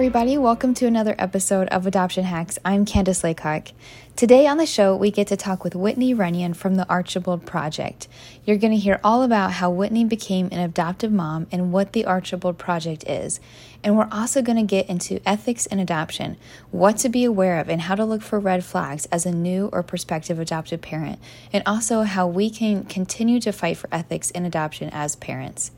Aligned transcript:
everybody. 0.00 0.38
Welcome 0.38 0.72
to 0.76 0.86
another 0.86 1.14
episode 1.18 1.68
of 1.68 1.86
Adoption 1.86 2.24
Hacks. 2.24 2.58
I'm 2.64 2.86
Candice 2.86 3.22
Laycock. 3.22 3.68
Today 4.16 4.46
on 4.46 4.56
the 4.56 4.64
show, 4.64 4.96
we 4.96 5.10
get 5.10 5.26
to 5.26 5.36
talk 5.36 5.62
with 5.62 5.74
Whitney 5.74 6.14
Runyon 6.14 6.54
from 6.54 6.76
the 6.76 6.88
Archibald 6.88 7.44
Project. 7.44 8.08
You're 8.46 8.56
going 8.56 8.72
to 8.72 8.78
hear 8.78 8.98
all 9.04 9.22
about 9.22 9.52
how 9.52 9.70
Whitney 9.70 10.06
became 10.06 10.48
an 10.52 10.58
adoptive 10.58 11.12
mom 11.12 11.48
and 11.52 11.70
what 11.70 11.92
the 11.92 12.06
Archibald 12.06 12.56
Project 12.56 13.04
is. 13.06 13.40
And 13.84 13.94
we're 13.94 14.08
also 14.10 14.40
going 14.40 14.56
to 14.56 14.62
get 14.62 14.88
into 14.88 15.20
ethics 15.28 15.66
in 15.66 15.78
adoption, 15.78 16.38
what 16.70 16.96
to 16.96 17.10
be 17.10 17.24
aware 17.24 17.60
of, 17.60 17.68
and 17.68 17.82
how 17.82 17.94
to 17.94 18.06
look 18.06 18.22
for 18.22 18.40
red 18.40 18.64
flags 18.64 19.04
as 19.12 19.26
a 19.26 19.32
new 19.32 19.68
or 19.70 19.82
prospective 19.82 20.38
adoptive 20.38 20.80
parent, 20.80 21.18
and 21.52 21.62
also 21.66 22.04
how 22.04 22.26
we 22.26 22.48
can 22.48 22.84
continue 22.84 23.38
to 23.40 23.52
fight 23.52 23.76
for 23.76 23.90
ethics 23.92 24.30
in 24.30 24.46
adoption 24.46 24.88
as 24.94 25.14
parents. 25.16 25.72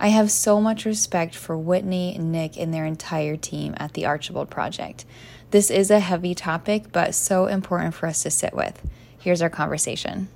I 0.00 0.08
have 0.08 0.30
so 0.30 0.60
much 0.60 0.84
respect 0.84 1.34
for 1.34 1.58
Whitney, 1.58 2.16
Nick, 2.18 2.56
and 2.56 2.72
their 2.72 2.84
entire 2.84 3.36
team 3.36 3.74
at 3.78 3.94
the 3.94 4.06
Archibald 4.06 4.48
Project. 4.48 5.04
This 5.50 5.72
is 5.72 5.90
a 5.90 5.98
heavy 5.98 6.36
topic, 6.36 6.92
but 6.92 7.16
so 7.16 7.46
important 7.46 7.94
for 7.94 8.06
us 8.06 8.22
to 8.22 8.30
sit 8.30 8.54
with. 8.54 8.80
Here's 9.18 9.42
our 9.42 9.50
conversation. 9.50 10.28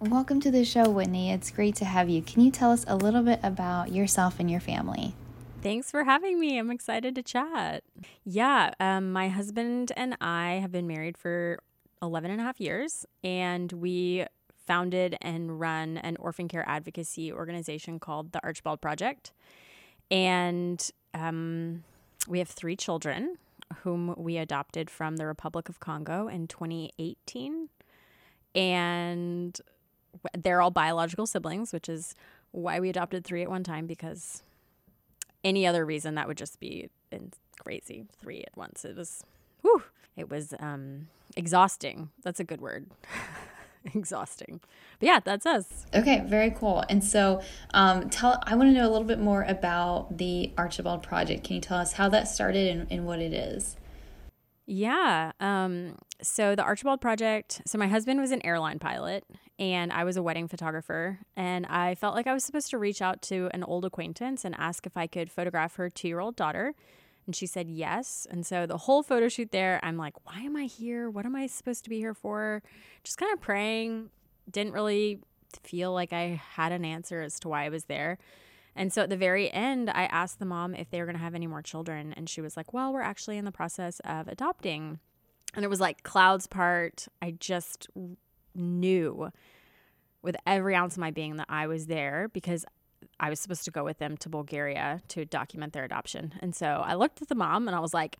Welcome 0.00 0.40
to 0.40 0.50
the 0.50 0.64
show, 0.64 0.90
Whitney. 0.90 1.30
It's 1.30 1.52
great 1.52 1.76
to 1.76 1.84
have 1.84 2.08
you. 2.08 2.22
Can 2.22 2.42
you 2.42 2.50
tell 2.50 2.72
us 2.72 2.84
a 2.88 2.96
little 2.96 3.22
bit 3.22 3.38
about 3.40 3.92
yourself 3.92 4.40
and 4.40 4.50
your 4.50 4.58
family? 4.58 5.14
Thanks 5.62 5.92
for 5.92 6.02
having 6.02 6.40
me. 6.40 6.58
I'm 6.58 6.72
excited 6.72 7.14
to 7.14 7.22
chat. 7.22 7.84
Yeah, 8.24 8.72
um, 8.80 9.12
my 9.12 9.28
husband 9.28 9.92
and 9.96 10.16
I 10.20 10.54
have 10.54 10.72
been 10.72 10.88
married 10.88 11.16
for 11.16 11.60
11 12.02 12.32
and 12.32 12.40
a 12.40 12.44
half 12.44 12.60
years, 12.60 13.06
and 13.22 13.70
we 13.72 14.26
founded 14.68 15.16
and 15.22 15.58
run 15.58 15.96
an 15.96 16.16
orphan 16.18 16.46
care 16.46 16.64
advocacy 16.68 17.32
organization 17.32 17.98
called 17.98 18.32
the 18.32 18.44
Archibald 18.44 18.82
Project. 18.82 19.32
And 20.10 20.88
um, 21.14 21.84
we 22.28 22.38
have 22.38 22.48
three 22.48 22.76
children 22.76 23.38
whom 23.82 24.14
we 24.16 24.36
adopted 24.36 24.90
from 24.90 25.16
the 25.16 25.26
Republic 25.26 25.70
of 25.70 25.80
Congo 25.80 26.28
in 26.28 26.46
2018. 26.46 27.70
And 28.54 29.58
they're 30.36 30.60
all 30.60 30.70
biological 30.70 31.26
siblings, 31.26 31.72
which 31.72 31.88
is 31.88 32.14
why 32.50 32.78
we 32.78 32.90
adopted 32.90 33.24
three 33.24 33.42
at 33.42 33.48
one 33.48 33.64
time 33.64 33.86
because 33.86 34.42
any 35.42 35.66
other 35.66 35.86
reason 35.86 36.14
that 36.16 36.28
would 36.28 36.36
just 36.36 36.60
be 36.60 36.90
crazy. 37.58 38.04
Three 38.20 38.42
at 38.42 38.56
once. 38.56 38.84
It 38.84 38.96
was, 38.96 39.24
whew, 39.62 39.84
it 40.14 40.30
was 40.30 40.52
um, 40.60 41.08
exhausting. 41.36 42.10
That's 42.22 42.40
a 42.40 42.44
good 42.44 42.60
word. 42.60 42.86
exhausting. 43.94 44.60
But 45.00 45.06
yeah, 45.06 45.20
that's 45.20 45.46
us. 45.46 45.86
Okay, 45.94 46.24
very 46.26 46.50
cool. 46.50 46.84
And 46.88 47.02
so, 47.02 47.40
um, 47.74 48.10
tell 48.10 48.42
I 48.44 48.54
want 48.54 48.70
to 48.70 48.72
know 48.74 48.88
a 48.88 48.90
little 48.90 49.06
bit 49.06 49.20
more 49.20 49.42
about 49.42 50.18
the 50.18 50.52
Archibald 50.56 51.02
Project. 51.02 51.44
Can 51.44 51.56
you 51.56 51.60
tell 51.60 51.78
us 51.78 51.92
how 51.94 52.08
that 52.10 52.28
started 52.28 52.68
and, 52.68 52.86
and 52.90 53.06
what 53.06 53.20
it 53.20 53.32
is? 53.32 53.76
Yeah. 54.66 55.32
Um, 55.40 55.96
so 56.20 56.54
the 56.54 56.62
Archibald 56.62 57.00
Project. 57.00 57.62
So 57.66 57.78
my 57.78 57.88
husband 57.88 58.20
was 58.20 58.32
an 58.32 58.44
airline 58.44 58.78
pilot, 58.78 59.24
and 59.58 59.92
I 59.92 60.04
was 60.04 60.16
a 60.16 60.22
wedding 60.22 60.46
photographer, 60.46 61.20
and 61.36 61.64
I 61.66 61.94
felt 61.94 62.14
like 62.14 62.26
I 62.26 62.34
was 62.34 62.44
supposed 62.44 62.70
to 62.70 62.78
reach 62.78 63.00
out 63.00 63.22
to 63.22 63.48
an 63.54 63.64
old 63.64 63.84
acquaintance 63.84 64.44
and 64.44 64.54
ask 64.58 64.84
if 64.84 64.96
I 64.96 65.06
could 65.06 65.30
photograph 65.30 65.76
her 65.76 65.88
two-year-old 65.88 66.36
daughter 66.36 66.74
and 67.28 67.36
she 67.36 67.46
said 67.46 67.68
yes. 67.68 68.26
And 68.30 68.46
so 68.46 68.64
the 68.64 68.78
whole 68.78 69.02
photo 69.02 69.28
shoot 69.28 69.52
there, 69.52 69.78
I'm 69.82 69.98
like, 69.98 70.14
why 70.24 70.40
am 70.40 70.56
I 70.56 70.64
here? 70.64 71.10
What 71.10 71.26
am 71.26 71.36
I 71.36 71.46
supposed 71.46 71.84
to 71.84 71.90
be 71.90 71.98
here 71.98 72.14
for? 72.14 72.62
Just 73.04 73.18
kind 73.18 73.30
of 73.34 73.38
praying. 73.38 74.08
Didn't 74.50 74.72
really 74.72 75.20
feel 75.62 75.92
like 75.92 76.14
I 76.14 76.40
had 76.54 76.72
an 76.72 76.86
answer 76.86 77.20
as 77.20 77.38
to 77.40 77.48
why 77.48 77.66
I 77.66 77.68
was 77.68 77.84
there. 77.84 78.16
And 78.74 78.90
so 78.90 79.02
at 79.02 79.10
the 79.10 79.16
very 79.18 79.52
end, 79.52 79.90
I 79.90 80.04
asked 80.04 80.38
the 80.38 80.46
mom 80.46 80.74
if 80.74 80.88
they 80.88 81.00
were 81.00 81.04
going 81.04 81.18
to 81.18 81.22
have 81.22 81.34
any 81.34 81.46
more 81.46 81.60
children. 81.60 82.14
And 82.16 82.30
she 82.30 82.40
was 82.40 82.56
like, 82.56 82.72
well, 82.72 82.94
we're 82.94 83.02
actually 83.02 83.36
in 83.36 83.44
the 83.44 83.52
process 83.52 84.00
of 84.06 84.26
adopting. 84.26 84.98
And 85.54 85.66
it 85.66 85.68
was 85.68 85.80
like 85.80 86.04
clouds 86.04 86.46
part. 86.46 87.08
I 87.20 87.32
just 87.32 87.88
knew 88.54 89.30
with 90.22 90.36
every 90.46 90.74
ounce 90.74 90.94
of 90.94 91.00
my 91.00 91.10
being 91.10 91.36
that 91.36 91.48
I 91.50 91.66
was 91.66 91.88
there 91.88 92.30
because 92.32 92.64
I 93.20 93.30
was 93.30 93.40
supposed 93.40 93.64
to 93.64 93.70
go 93.70 93.84
with 93.84 93.98
them 93.98 94.16
to 94.18 94.28
Bulgaria 94.28 95.00
to 95.08 95.24
document 95.24 95.72
their 95.72 95.84
adoption. 95.84 96.34
And 96.40 96.54
so 96.54 96.82
I 96.84 96.94
looked 96.94 97.22
at 97.22 97.28
the 97.28 97.34
mom 97.34 97.68
and 97.68 97.76
I 97.76 97.80
was 97.80 97.94
like, 97.94 98.18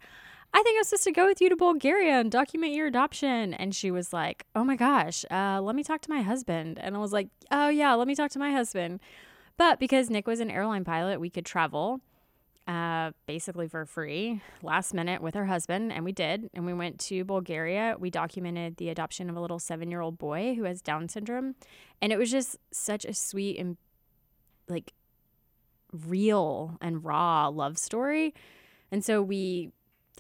I 0.55 0.63
think 0.63 0.79
I'm 0.79 0.85
supposed 0.85 1.05
to 1.05 1.13
go 1.13 1.27
with 1.27 1.41
you 1.41 1.49
to 1.51 1.57
Bulgaria 1.57 2.21
and 2.21 2.31
document 2.31 2.73
your 2.73 2.87
adoption. 2.87 3.55
And 3.55 3.75
she 3.75 3.91
was 3.91 4.13
like, 4.13 4.47
Oh 4.55 4.65
my 4.65 4.77
gosh, 4.77 5.25
uh, 5.31 5.61
let 5.63 5.77
me 5.77 5.85
talk 5.85 6.01
to 6.03 6.11
my 6.11 6.23
husband. 6.23 6.79
And 6.79 6.97
I 6.97 6.99
was 6.99 7.13
like, 7.13 7.29
Oh, 7.51 7.69
yeah, 7.69 7.95
let 7.95 8.09
me 8.09 8.15
talk 8.15 8.31
to 8.33 8.39
my 8.39 8.53
husband. 8.53 9.01
But 9.57 9.79
because 9.79 10.09
Nick 10.09 10.27
was 10.27 10.41
an 10.41 10.51
airline 10.51 10.85
pilot, 10.85 11.21
we 11.21 11.31
could 11.31 11.45
travel 11.45 12.01
uh, 12.69 13.13
basically 13.27 13.67
for 13.67 13.87
free 13.87 14.43
last 14.63 14.93
minute 14.95 15.23
with 15.23 15.35
her 15.35 15.47
husband. 15.47 15.93
And 15.93 16.05
we 16.05 16.13
did. 16.13 16.49
And 16.55 16.65
we 16.65 16.75
went 16.75 17.01
to 17.01 17.25
Bulgaria. 17.25 17.97
We 17.99 18.11
documented 18.11 18.77
the 18.77 18.91
adoption 18.91 19.29
of 19.29 19.37
a 19.37 19.41
little 19.41 19.59
seven 19.59 19.91
year 19.91 20.01
old 20.01 20.19
boy 20.19 20.55
who 20.55 20.65
has 20.65 20.81
Down 20.81 21.09
syndrome. 21.09 21.57
And 22.01 22.13
it 22.13 22.19
was 22.19 22.31
just 22.31 22.57
such 22.71 23.05
a 23.05 23.15
sweet 23.15 23.59
and 23.59 23.77
like 24.69 24.93
real 25.93 26.77
and 26.81 27.05
raw 27.05 27.49
love 27.49 27.79
story. 27.79 28.35
And 28.91 29.05
so 29.05 29.23
we 29.23 29.71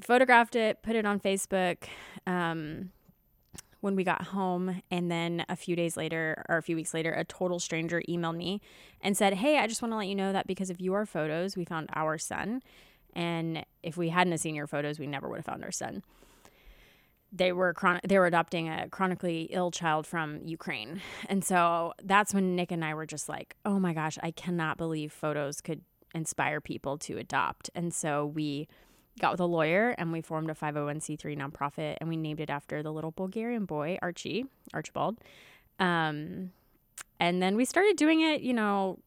photographed 0.01 0.57
it, 0.57 0.83
put 0.83 0.97
it 0.97 1.05
on 1.05 1.21
Facebook 1.21 1.85
um, 2.27 2.91
when 3.81 3.97
we 3.97 4.05
got 4.05 4.29
home. 4.29 4.83
And 4.91 5.11
then 5.11 5.45
a 5.49 5.57
few 5.57 5.77
days 5.77 5.97
later, 5.97 6.45
or 6.49 6.57
a 6.57 6.63
few 6.63 6.77
weeks 6.77 6.95
later, 6.95 7.13
a 7.13 7.25
total 7.25 7.59
stranger 7.59 8.03
emailed 8.09 8.37
me 8.37 8.61
and 9.01 9.17
said, 9.17 9.35
Hey, 9.35 9.59
I 9.59 9.67
just 9.67 9.83
want 9.83 9.93
to 9.93 9.97
let 9.97 10.09
you 10.09 10.15
know 10.15 10.33
that 10.33 10.47
because 10.47 10.71
of 10.71 10.81
your 10.81 11.07
photos, 11.07 11.57
we 11.57 11.65
found 11.65 11.89
our 11.95 12.19
son. 12.19 12.63
And 13.15 13.65
if 13.83 13.97
we 13.97 14.11
hadn't 14.11 14.39
seen 14.39 14.55
your 14.55 14.67
photos, 14.67 14.99
we 14.99 15.07
never 15.07 15.29
would 15.29 15.39
have 15.39 15.47
found 15.47 15.65
our 15.65 15.73
son 15.73 16.03
they 17.33 17.53
were 17.53 17.75
chron- 17.75 18.01
they 18.05 18.19
were 18.19 18.27
adopting 18.27 18.69
a 18.69 18.89
chronically 18.89 19.49
ill 19.51 19.71
child 19.71 20.07
from 20.07 20.41
Ukraine. 20.45 21.01
And 21.29 21.45
so 21.45 21.93
that's 22.03 22.33
when 22.33 22.57
Nick 22.57 22.73
and 22.73 22.85
I 22.85 22.95
were 22.95 23.07
just 23.07 23.29
like, 23.29 23.57
"Oh 23.65 23.79
my 23.79 23.93
gosh, 23.93 24.19
I 24.23 24.31
cannot 24.31 24.79
believe 24.79 25.13
photos 25.13 25.61
could 25.61 25.83
inspire 26.15 26.61
people 26.61 26.97
to 26.99 27.19
adopt." 27.19 27.71
And 27.75 27.93
so 27.93 28.27
we 28.27 28.69
got 29.19 29.33
with 29.33 29.41
a 29.41 29.47
lawyer 29.47 29.95
and 29.99 30.13
we 30.13 30.21
formed 30.21 30.49
a 30.49 30.55
501c3 30.55 31.37
nonprofit 31.37 31.97
and 32.01 32.09
we 32.09 32.17
named 32.17 32.41
it 32.41 32.51
after 32.51 32.83
the 32.83 32.93
little 32.93 33.11
Bulgarian 33.11 33.65
boy, 33.65 33.99
Archie, 34.01 34.47
Archibald. 34.73 35.19
Um, 35.79 36.53
and 37.21 37.43
then 37.43 37.57
we 37.57 37.65
started 37.65 37.97
doing 37.97 38.21
it, 38.21 38.43
you 38.43 38.55
know, 38.55 38.99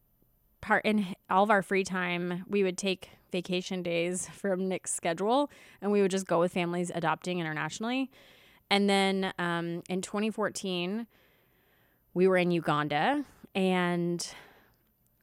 part 0.61 0.85
in 0.85 1.15
all 1.29 1.43
of 1.43 1.49
our 1.49 1.61
free 1.61 1.83
time. 1.83 2.45
We 2.47 2.63
would 2.63 2.77
take 2.77 3.09
vacation 3.31 3.81
days 3.81 4.27
from 4.29 4.67
Nick's 4.67 4.93
schedule, 4.93 5.49
and 5.81 5.91
we 5.91 6.01
would 6.01 6.11
just 6.11 6.27
go 6.27 6.39
with 6.39 6.53
families 6.53 6.91
adopting 6.93 7.39
internationally. 7.39 8.11
And 8.69 8.89
then 8.89 9.33
um, 9.37 9.83
in 9.89 10.01
2014, 10.01 11.07
we 12.13 12.27
were 12.27 12.37
in 12.37 12.51
Uganda, 12.51 13.25
and 13.55 14.33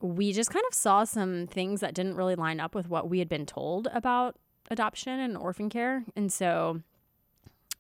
we 0.01 0.33
just 0.33 0.51
kind 0.51 0.65
of 0.69 0.75
saw 0.75 1.05
some 1.05 1.47
things 1.47 1.81
that 1.81 1.95
didn't 1.95 2.15
really 2.15 2.35
line 2.35 2.61
up 2.61 2.75
with 2.75 2.89
what 2.89 3.09
we 3.09 3.19
had 3.19 3.29
been 3.29 3.47
told 3.47 3.89
about 3.93 4.37
adoption 4.71 5.19
and 5.19 5.37
orphan 5.37 5.69
care. 5.69 6.05
And 6.15 6.33
so 6.33 6.83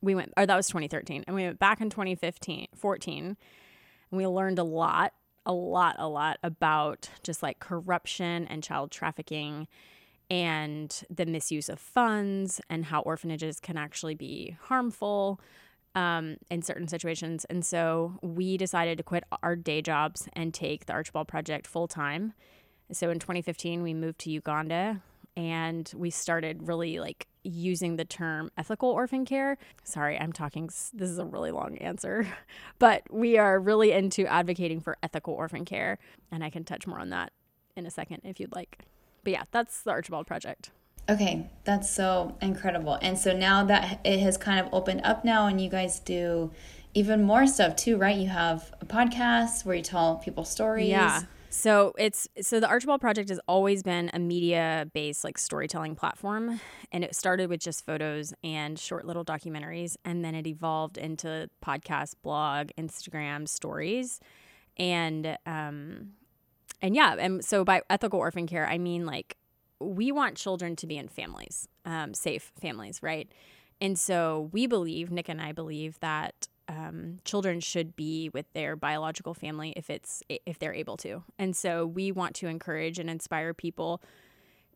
we 0.00 0.14
went, 0.14 0.32
or 0.36 0.46
that 0.46 0.56
was 0.56 0.68
2013, 0.68 1.24
and 1.26 1.36
we 1.36 1.44
went 1.44 1.58
back 1.58 1.80
in 1.80 1.90
2015, 1.90 2.68
14, 2.74 3.24
and 3.26 3.36
we 4.10 4.26
learned 4.26 4.58
a 4.58 4.64
lot, 4.64 5.12
a 5.48 5.52
lot, 5.52 5.96
a 5.98 6.06
lot 6.06 6.38
about 6.42 7.08
just 7.24 7.42
like 7.42 7.58
corruption 7.58 8.46
and 8.46 8.62
child 8.62 8.90
trafficking 8.90 9.66
and 10.30 11.02
the 11.08 11.24
misuse 11.24 11.70
of 11.70 11.80
funds 11.80 12.60
and 12.68 12.84
how 12.84 13.00
orphanages 13.00 13.58
can 13.58 13.78
actually 13.78 14.14
be 14.14 14.56
harmful 14.64 15.40
um, 15.94 16.36
in 16.50 16.60
certain 16.60 16.86
situations. 16.86 17.46
And 17.46 17.64
so 17.64 18.18
we 18.22 18.58
decided 18.58 18.98
to 18.98 19.04
quit 19.04 19.24
our 19.42 19.56
day 19.56 19.80
jobs 19.80 20.28
and 20.34 20.52
take 20.52 20.84
the 20.84 20.92
Archibald 20.92 21.28
Project 21.28 21.66
full 21.66 21.88
time. 21.88 22.34
So 22.92 23.10
in 23.10 23.18
2015, 23.18 23.82
we 23.82 23.94
moved 23.94 24.20
to 24.20 24.30
Uganda 24.30 25.02
and 25.36 25.90
we 25.96 26.10
started 26.10 26.68
really 26.68 27.00
like 27.00 27.26
using 27.48 27.96
the 27.96 28.04
term 28.04 28.50
ethical 28.56 28.90
orphan 28.90 29.24
care. 29.24 29.58
Sorry, 29.84 30.18
I'm 30.18 30.32
talking, 30.32 30.66
this 30.66 31.10
is 31.10 31.18
a 31.18 31.24
really 31.24 31.50
long 31.50 31.78
answer, 31.78 32.26
but 32.78 33.02
we 33.10 33.38
are 33.38 33.58
really 33.58 33.92
into 33.92 34.26
advocating 34.26 34.80
for 34.80 34.96
ethical 35.02 35.34
orphan 35.34 35.64
care. 35.64 35.98
And 36.30 36.44
I 36.44 36.50
can 36.50 36.64
touch 36.64 36.86
more 36.86 37.00
on 37.00 37.10
that 37.10 37.32
in 37.76 37.86
a 37.86 37.90
second 37.90 38.22
if 38.24 38.38
you'd 38.38 38.54
like. 38.54 38.78
But 39.24 39.32
yeah, 39.32 39.44
that's 39.50 39.82
the 39.82 39.90
Archibald 39.90 40.26
Project. 40.26 40.70
Okay, 41.10 41.48
that's 41.64 41.88
so 41.88 42.36
incredible. 42.42 42.98
And 43.00 43.18
so 43.18 43.32
now 43.32 43.64
that 43.64 44.00
it 44.04 44.20
has 44.20 44.36
kind 44.36 44.60
of 44.60 44.72
opened 44.74 45.00
up 45.04 45.24
now, 45.24 45.46
and 45.46 45.58
you 45.58 45.70
guys 45.70 46.00
do 46.00 46.50
even 46.92 47.22
more 47.22 47.46
stuff 47.46 47.76
too, 47.76 47.96
right? 47.96 48.16
You 48.16 48.28
have 48.28 48.74
a 48.80 48.84
podcast 48.84 49.64
where 49.64 49.76
you 49.76 49.82
tell 49.82 50.16
people 50.16 50.44
stories. 50.44 50.88
Yeah. 50.88 51.22
So 51.50 51.94
it's 51.98 52.28
so 52.42 52.60
the 52.60 52.68
Archibald 52.68 53.00
Project 53.00 53.30
has 53.30 53.40
always 53.48 53.82
been 53.82 54.10
a 54.12 54.18
media 54.18 54.88
based 54.92 55.24
like 55.24 55.38
storytelling 55.38 55.94
platform, 55.94 56.60
and 56.92 57.02
it 57.02 57.14
started 57.14 57.48
with 57.48 57.60
just 57.60 57.86
photos 57.86 58.34
and 58.44 58.78
short 58.78 59.06
little 59.06 59.24
documentaries, 59.24 59.96
and 60.04 60.24
then 60.24 60.34
it 60.34 60.46
evolved 60.46 60.98
into 60.98 61.48
podcast, 61.64 62.14
blog, 62.22 62.68
Instagram 62.78 63.48
stories, 63.48 64.20
and 64.76 65.38
um, 65.46 66.10
and 66.82 66.94
yeah, 66.94 67.16
and 67.18 67.44
so 67.44 67.64
by 67.64 67.80
ethical 67.88 68.18
orphan 68.18 68.46
care, 68.46 68.66
I 68.68 68.78
mean 68.78 69.06
like 69.06 69.36
we 69.80 70.12
want 70.12 70.36
children 70.36 70.76
to 70.76 70.86
be 70.86 70.96
in 70.96 71.08
families, 71.08 71.68
um, 71.84 72.12
safe 72.12 72.52
families, 72.60 73.02
right? 73.02 73.30
And 73.80 73.98
so 73.98 74.50
we 74.52 74.66
believe, 74.66 75.10
Nick 75.10 75.28
and 75.28 75.40
I 75.40 75.52
believe 75.52 75.98
that 76.00 76.48
um, 76.68 77.18
children 77.24 77.60
should 77.60 77.96
be 77.96 78.28
with 78.28 78.52
their 78.52 78.76
biological 78.76 79.34
family 79.34 79.72
if 79.76 79.90
it's 79.90 80.22
if 80.28 80.58
they're 80.58 80.74
able 80.74 80.96
to. 80.98 81.24
And 81.38 81.56
so 81.56 81.86
we 81.86 82.12
want 82.12 82.34
to 82.36 82.46
encourage 82.46 82.98
and 82.98 83.08
inspire 83.08 83.54
people 83.54 84.02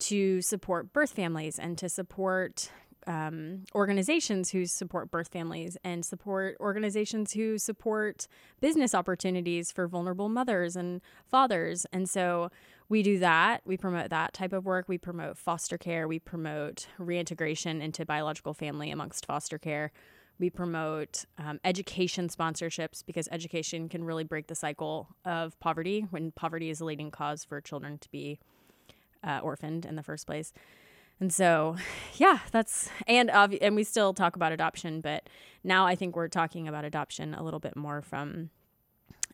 to 0.01 0.41
support 0.43 0.93
birth 0.93 1.13
families 1.13 1.59
and 1.59 1.79
to 1.79 1.89
support 1.89 2.71
um, 3.07 3.65
organizations 3.75 4.51
who 4.51 4.65
support 4.67 5.11
birth 5.11 5.29
families 5.29 5.77
and 5.85 6.05
support 6.05 6.57
organizations 6.61 7.33
who 7.33 7.59
support 7.59 8.29
business 8.61 8.95
opportunities 8.95 9.73
for 9.73 9.89
vulnerable 9.89 10.29
mothers 10.29 10.77
and 10.77 11.01
fathers. 11.27 11.85
And 11.93 12.09
so 12.09 12.51
we 12.89 13.03
do 13.03 13.19
that. 13.19 13.63
We 13.65 13.77
promote 13.77 14.11
that 14.11 14.33
type 14.35 14.53
of 14.53 14.65
work. 14.65 14.89
We 14.89 14.99
promote 14.99 15.37
foster 15.37 15.79
care. 15.79 16.07
We 16.07 16.19
promote 16.19 16.87
reintegration 16.99 17.83
into 17.83 18.07
biological 18.07 18.55
family 18.55 18.91
amongst 18.91 19.27
foster 19.27 19.59
care. 19.59 19.93
We 20.39 20.51
promote 20.51 21.25
um, 21.39 21.61
education 21.65 22.29
sponsorships 22.29 23.05
because 23.07 23.29
education 23.31 23.89
can 23.89 24.03
really 24.05 24.25
break 24.25 24.49
the 24.49 24.55
cycle 24.55 25.09
of 25.25 25.59
poverty 25.61 26.07
when 26.11 26.33
poverty 26.33 26.69
is 26.69 26.81
a 26.81 26.85
leading 26.85 27.11
cause 27.11 27.45
for 27.45 27.61
children 27.61 27.99
to 27.99 28.11
be 28.11 28.41
uh, 29.23 29.41
orphaned 29.43 29.85
in 29.87 29.95
the 29.95 30.03
first 30.03 30.27
place. 30.27 30.53
And 31.21 31.33
so, 31.33 31.77
yeah, 32.15 32.41
that's 32.51 32.89
and 33.07 33.31
uh, 33.31 33.47
and 33.61 33.77
we 33.77 33.85
still 33.85 34.13
talk 34.13 34.35
about 34.35 34.51
adoption, 34.51 35.01
but 35.01 35.29
now 35.63 35.87
I 35.87 35.95
think 35.95 36.17
we're 36.17 36.27
talking 36.29 36.67
about 36.67 36.85
adoption 36.85 37.35
a 37.35 37.45
little 37.45 37.61
bit 37.61 37.77
more 37.77 38.03
from 38.03 38.51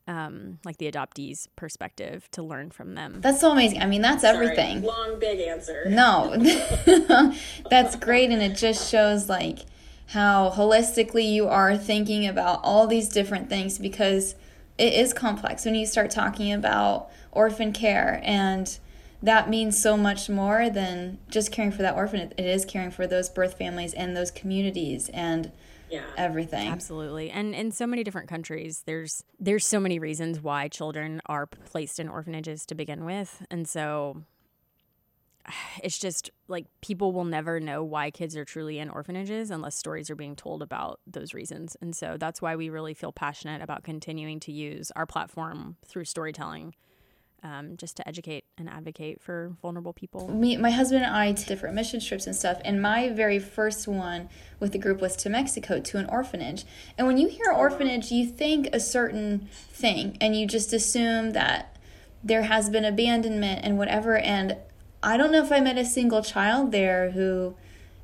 um, 0.07 0.59
like 0.65 0.79
the 0.79 0.91
adoptees' 0.91 1.49
perspective 1.57 2.29
to 2.33 2.43
learn 2.43 2.71
from 2.71 2.95
them. 2.95 3.21
That's 3.21 3.41
so 3.41 3.53
amazing. 3.53 3.81
I 3.81 3.87
mean, 3.87 4.03
that's 4.03 4.23
Sorry, 4.23 4.37
everything. 4.37 4.83
long 4.83 5.19
big 5.19 5.41
answer. 5.41 5.85
No, 5.89 6.35
that's 7.71 7.97
great, 7.97 8.31
and 8.31 8.43
it 8.43 8.57
just 8.57 8.91
shows 8.91 9.29
like 9.29 9.61
how 10.09 10.51
holistically 10.51 11.31
you 11.31 11.49
are 11.49 11.77
thinking 11.77 12.27
about 12.27 12.61
all 12.63 12.87
these 12.87 13.09
different 13.09 13.49
things 13.49 13.79
because 13.79 14.35
it 14.77 14.93
is 14.93 15.13
complex 15.13 15.65
when 15.65 15.75
you 15.75 15.87
start 15.87 16.11
talking 16.11 16.53
about 16.53 17.11
orphan 17.33 17.73
care 17.73 18.21
and 18.25 18.79
that 19.23 19.51
means 19.51 19.81
so 19.81 19.97
much 19.97 20.29
more 20.29 20.71
than 20.71 21.19
just 21.29 21.51
caring 21.51 21.73
for 21.73 21.83
that 21.83 21.97
orphan. 21.97 22.33
It 22.37 22.47
is 22.47 22.65
caring 22.65 22.91
for 22.91 23.07
those 23.07 23.29
birth 23.29 23.59
families 23.59 23.93
and 23.93 24.17
those 24.17 24.31
communities 24.31 25.09
and 25.09 25.51
yeah. 25.91 26.05
everything. 26.17 26.69
Absolutely. 26.69 27.31
And 27.31 27.55
in 27.55 27.73
so 27.73 27.87
many 27.87 28.05
different 28.05 28.29
countries, 28.29 28.83
there's 28.87 29.25
there's 29.41 29.67
so 29.67 29.81
many 29.81 29.99
reasons 29.99 30.41
why 30.41 30.69
children 30.69 31.21
are 31.27 31.47
placed 31.47 31.99
in 31.99 32.09
orphanages 32.09 32.65
to 32.67 32.75
begin 32.75 33.05
with. 33.05 33.45
And 33.51 33.69
so 33.69 34.23
it's 35.83 35.99
just 35.99 36.31
like 36.49 36.67
people 36.81 37.13
will 37.13 37.25
never 37.25 37.61
know 37.61 37.83
why 37.83 38.11
kids 38.11 38.37
are 38.37 38.45
truly 38.45 38.79
in 38.79 38.91
orphanages 38.91 39.51
unless 39.51 39.77
stories 39.77 40.11
are 40.11 40.17
being 40.17 40.37
told 40.37 40.63
about 40.63 41.01
those 41.07 41.35
reasons. 41.35 41.77
And 41.81 41.95
so 41.95 42.17
that's 42.19 42.43
why 42.43 42.57
we 42.57 42.69
really 42.69 42.95
feel 42.95 43.13
passionate 43.13 43.63
about 43.63 43.85
continuing 43.85 44.41
to 44.41 44.53
use 44.53 44.91
our 44.97 45.07
platform 45.07 45.77
through 45.87 46.05
storytelling 46.05 46.75
um, 47.43 47.77
just 47.77 47.97
to 47.97 48.09
educate 48.09 48.45
and 48.57 48.69
advocate 48.69 49.21
for 49.21 49.53
vulnerable 49.63 49.93
people. 49.93 50.29
Me, 50.29 50.57
my 50.57 50.71
husband 50.71 51.05
and 51.05 51.15
I 51.15 51.33
did 51.33 51.47
different 51.47 51.75
mission 51.75 52.01
trips 52.01 52.27
and 52.27 52.35
stuff, 52.35 52.61
and 52.65 52.83
my 52.83 53.11
very 53.11 53.39
first 53.39 53.87
one 53.87 54.29
with 54.59 54.73
the 54.73 54.79
group 54.79 55.01
was 55.01 55.15
to 55.17 55.31
Mexico 55.31 55.81
to 55.81 55.99
an 55.99 56.07
orphanage. 56.07 56.65
And 56.97 57.07
when 57.07 57.17
you 57.17 57.29
hear 57.29 57.53
orphanage, 57.53 58.11
you 58.11 58.27
think 58.27 58.69
a 58.73 58.81
certain 58.81 59.49
thing, 59.71 60.17
and 60.21 60.35
you 60.35 60.47
just 60.47 60.73
assume 60.73 61.31
that 61.33 61.77
there 62.25 62.43
has 62.43 62.69
been 62.69 62.85
abandonment 62.85 63.61
and 63.65 63.79
whatever. 63.79 64.19
And 64.19 64.57
I 65.03 65.17
don't 65.17 65.33
know 65.33 65.43
if 65.43 65.53
I 65.53 65.61
met 65.61 65.79
a 65.79 65.85
single 65.85 66.23
child 66.23 66.73
there 66.73 67.11
who 67.13 67.55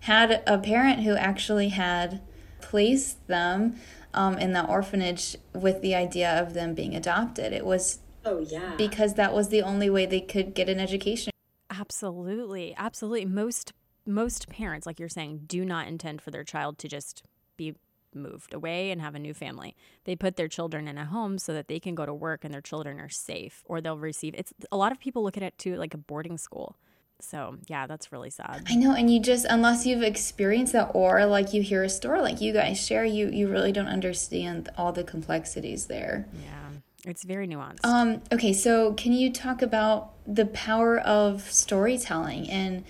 had 0.00 0.42
a 0.46 0.58
parent 0.58 1.02
who 1.02 1.14
actually 1.16 1.70
had 1.70 2.20
placed 2.60 3.26
them 3.26 3.76
um, 4.12 4.38
in 4.38 4.52
that 4.52 4.68
orphanage 4.68 5.36
with 5.52 5.80
the 5.82 5.94
idea 5.94 6.40
of 6.40 6.54
them 6.54 6.74
being 6.74 6.94
adopted. 6.94 7.52
It 7.52 7.64
was 7.66 7.98
Oh 8.24 8.38
yeah. 8.38 8.74
because 8.76 9.14
that 9.14 9.34
was 9.34 9.48
the 9.48 9.62
only 9.62 9.90
way 9.90 10.06
they 10.06 10.20
could 10.20 10.54
get 10.54 10.68
an 10.68 10.78
education. 10.78 11.30
Absolutely. 11.70 12.74
Absolutely. 12.76 13.24
Most 13.24 13.72
most 14.06 14.48
parents, 14.50 14.86
like 14.86 15.00
you're 15.00 15.08
saying, 15.08 15.44
do 15.46 15.64
not 15.64 15.88
intend 15.88 16.20
for 16.20 16.30
their 16.30 16.44
child 16.44 16.76
to 16.78 16.88
just 16.88 17.22
be 17.56 17.74
moved 18.14 18.54
away 18.54 18.90
and 18.90 19.00
have 19.00 19.14
a 19.14 19.18
new 19.18 19.34
family. 19.34 19.76
They 20.04 20.16
put 20.16 20.36
their 20.36 20.48
children 20.48 20.88
in 20.88 20.98
a 20.98 21.04
home 21.04 21.38
so 21.38 21.52
that 21.54 21.68
they 21.68 21.80
can 21.80 21.94
go 21.94 22.06
to 22.06 22.14
work 22.14 22.44
and 22.44 22.52
their 22.52 22.60
children 22.60 23.00
are 23.00 23.08
safe 23.08 23.62
or 23.66 23.80
they'll 23.80 23.98
receive 23.98 24.34
it's 24.36 24.52
a 24.70 24.76
lot 24.76 24.92
of 24.92 25.00
people 25.00 25.22
look 25.22 25.36
at 25.36 25.42
it 25.42 25.58
too 25.58 25.76
like 25.76 25.94
a 25.94 25.98
boarding 25.98 26.38
school. 26.38 26.76
So, 27.20 27.56
yeah, 27.68 27.86
that's 27.86 28.12
really 28.12 28.30
sad. 28.30 28.64
I 28.68 28.74
know, 28.74 28.92
and 28.92 29.10
you 29.10 29.20
just 29.20 29.46
unless 29.48 29.86
you've 29.86 30.02
experienced 30.02 30.72
that 30.72 30.90
or 30.94 31.24
like 31.26 31.54
you 31.54 31.62
hear 31.62 31.82
a 31.82 31.88
story 31.88 32.20
like 32.20 32.40
you 32.40 32.52
guys 32.52 32.84
share, 32.84 33.04
you 33.04 33.28
you 33.28 33.48
really 33.48 33.72
don't 33.72 33.86
understand 33.86 34.68
all 34.76 34.92
the 34.92 35.04
complexities 35.04 35.86
there. 35.86 36.26
Yeah. 36.42 36.80
It's 37.06 37.22
very 37.22 37.46
nuanced. 37.46 37.84
Um 37.84 38.22
okay, 38.32 38.52
so 38.52 38.94
can 38.94 39.12
you 39.12 39.32
talk 39.32 39.62
about 39.62 40.12
the 40.26 40.46
power 40.46 40.98
of 40.98 41.42
storytelling 41.52 42.50
and 42.50 42.84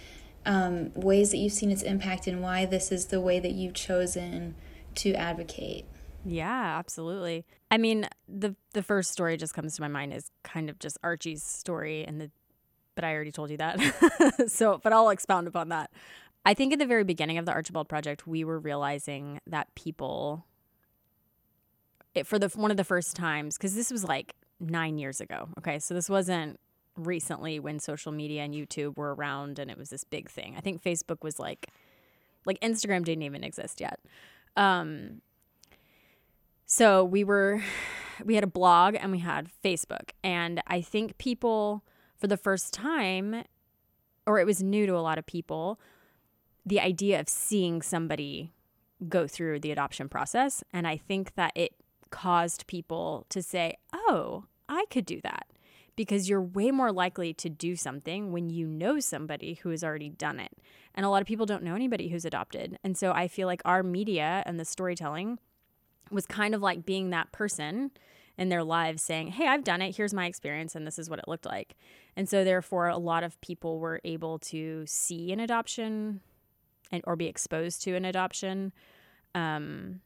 um, 0.47 0.93
ways 0.94 1.31
that 1.31 1.38
you've 1.38 1.53
seen 1.53 1.70
its 1.70 1.82
impact 1.82 2.27
and 2.27 2.43
why 2.43 2.67
this 2.67 2.93
is 2.93 3.06
the 3.06 3.20
way 3.20 3.41
that 3.41 3.53
you've 3.53 3.75
chosen 3.75 4.55
to 4.96 5.14
advocate? 5.14 5.87
Yeah, 6.25 6.79
absolutely. 6.79 7.44
I 7.70 7.79
mean, 7.79 8.08
the 8.29 8.55
the 8.73 8.82
first 8.82 9.11
story 9.11 9.37
just 9.37 9.55
comes 9.55 9.76
to 9.76 9.82
my 9.82 9.88
mind 9.88 10.12
is 10.12 10.31
kind 10.43 10.70
of 10.70 10.79
just 10.79 10.99
Archie's 11.02 11.43
story 11.43 12.05
and 12.05 12.20
the 12.20 12.31
but 12.94 13.05
I 13.05 13.12
already 13.14 13.32
told 13.32 13.50
you 13.50 13.56
that. 13.56 14.44
so, 14.46 14.81
but 14.82 14.93
I'll 14.93 15.11
expound 15.11 15.49
upon 15.49 15.70
that. 15.70 15.91
I 16.46 16.55
think 16.55 16.73
at 16.73 16.79
the 16.79 16.87
very 16.87 17.05
beginning 17.05 17.38
of 17.38 17.46
the 17.46 17.52
Archibald 17.52 17.88
project, 17.88 18.26
we 18.26 18.44
were 18.44 18.58
realizing 18.58 19.41
that 19.46 19.75
people 19.75 20.46
it, 22.14 22.26
for 22.26 22.38
the 22.38 22.49
one 22.49 22.70
of 22.70 22.76
the 22.76 22.85
first 22.85 23.17
times 23.17 23.58
cuz 23.58 23.75
this 23.75 23.91
was 23.91 24.05
like 24.05 24.35
9 24.61 24.99
years 24.99 25.20
ago. 25.20 25.49
Okay? 25.58 25.79
So 25.79 25.94
this 25.94 26.08
wasn't 26.08 26.61
recently 26.96 27.58
when 27.58 27.81
social 27.81 28.12
media 28.12 28.43
and 28.43 28.55
YouTube 28.55 28.96
were 28.96 29.14
around 29.14 29.58
and 29.58 29.70
it 29.70 29.76
was 29.76 29.91
this 29.91 30.05
big 30.05 30.31
thing. 30.31 30.55
I 30.56 30.61
think 30.61 30.82
Facebook 30.82 31.23
was 31.23 31.38
like 31.38 31.70
like 32.46 32.61
Instagram 32.61 33.05
didn't 33.05 33.23
even 33.23 33.43
exist 33.43 33.81
yet. 33.81 33.99
Um 34.56 35.20
so 36.67 37.05
we 37.05 37.25
were 37.25 37.63
we 38.25 38.34
had 38.34 38.44
a 38.44 38.49
blog 38.49 38.96
and 38.99 39.13
we 39.13 39.19
had 39.19 39.49
Facebook 39.65 40.11
and 40.23 40.63
I 40.67 40.81
think 40.81 41.19
people 41.19 41.82
for 42.17 42.27
the 42.27 42.37
first 42.37 42.73
time 42.73 43.44
or 44.27 44.39
it 44.39 44.46
was 44.46 44.63
new 44.63 44.87
to 44.87 44.96
a 44.96 45.01
lot 45.01 45.19
of 45.19 45.27
people 45.27 45.81
the 46.65 46.81
idea 46.81 47.20
of 47.20 47.29
seeing 47.29 47.82
somebody 47.82 48.53
go 49.08 49.27
through 49.27 49.61
the 49.61 49.70
adoption 49.70 50.08
process 50.08 50.65
and 50.73 50.87
I 50.87 50.96
think 50.96 51.34
that 51.34 51.53
it 51.55 51.75
caused 52.15 52.69
people 52.69 53.27
to 53.29 53.43
say, 53.43 53.77
"Oh, 53.93 54.44
I 54.69 54.84
could 54.89 55.05
do 55.05 55.20
that." 55.23 55.49
Because 55.96 56.29
you're 56.29 56.43
way 56.43 56.70
more 56.70 56.93
likely 56.93 57.32
to 57.34 57.48
do 57.48 57.77
something 57.77 58.32
when 58.32 58.51
you 58.51 58.67
know 58.67 58.98
somebody 59.01 59.55
who 59.63 59.70
has 59.70 59.84
already 59.84 60.08
done 60.08 60.41
it. 60.41 60.53
And 60.94 61.06
a 61.06 61.08
lot 61.08 61.22
of 61.22 61.29
people 61.29 61.46
don't 61.46 61.63
know 61.63 61.74
anybody 61.74 62.08
who's 62.08 62.24
adopted. 62.24 62.79
And 62.82 62.96
so 62.96 63.13
I 63.13 63.29
feel 63.29 63.46
like 63.46 63.63
our 63.65 63.82
media 63.82 64.43
and 64.46 64.58
the 64.58 64.65
storytelling 64.65 65.39
was 66.10 66.27
kind 66.27 66.55
of 66.55 66.63
like 66.63 66.84
being 66.84 67.10
that 67.10 67.32
person 67.32 67.91
in 68.36 68.48
their 68.48 68.65
lives 68.65 69.03
saying, 69.03 69.29
Hey, 69.29 69.46
I've 69.46 69.65
done 69.65 69.81
it. 69.81 69.96
Here's 69.96 70.15
my 70.15 70.27
experience, 70.27 70.74
and 70.74 70.86
this 70.86 70.98
is 70.98 71.08
what 71.08 71.19
it 71.19 71.29
looked 71.29 71.46
like. 71.46 71.77
And 72.17 72.29
so, 72.29 72.44
therefore, 72.44 72.89
a 72.89 72.98
lot 72.98 73.22
of 73.22 73.41
people 73.41 73.79
were 73.79 74.01
able 74.05 74.39
to 74.41 74.84
see 74.86 75.32
an 75.32 75.41
adoption 75.41 76.20
and 76.91 77.03
or 77.06 77.17
be 77.17 77.27
exposed 77.27 77.82
to 77.82 77.94
an 77.94 78.05
adoption 78.05 78.72
um, 79.34 80.01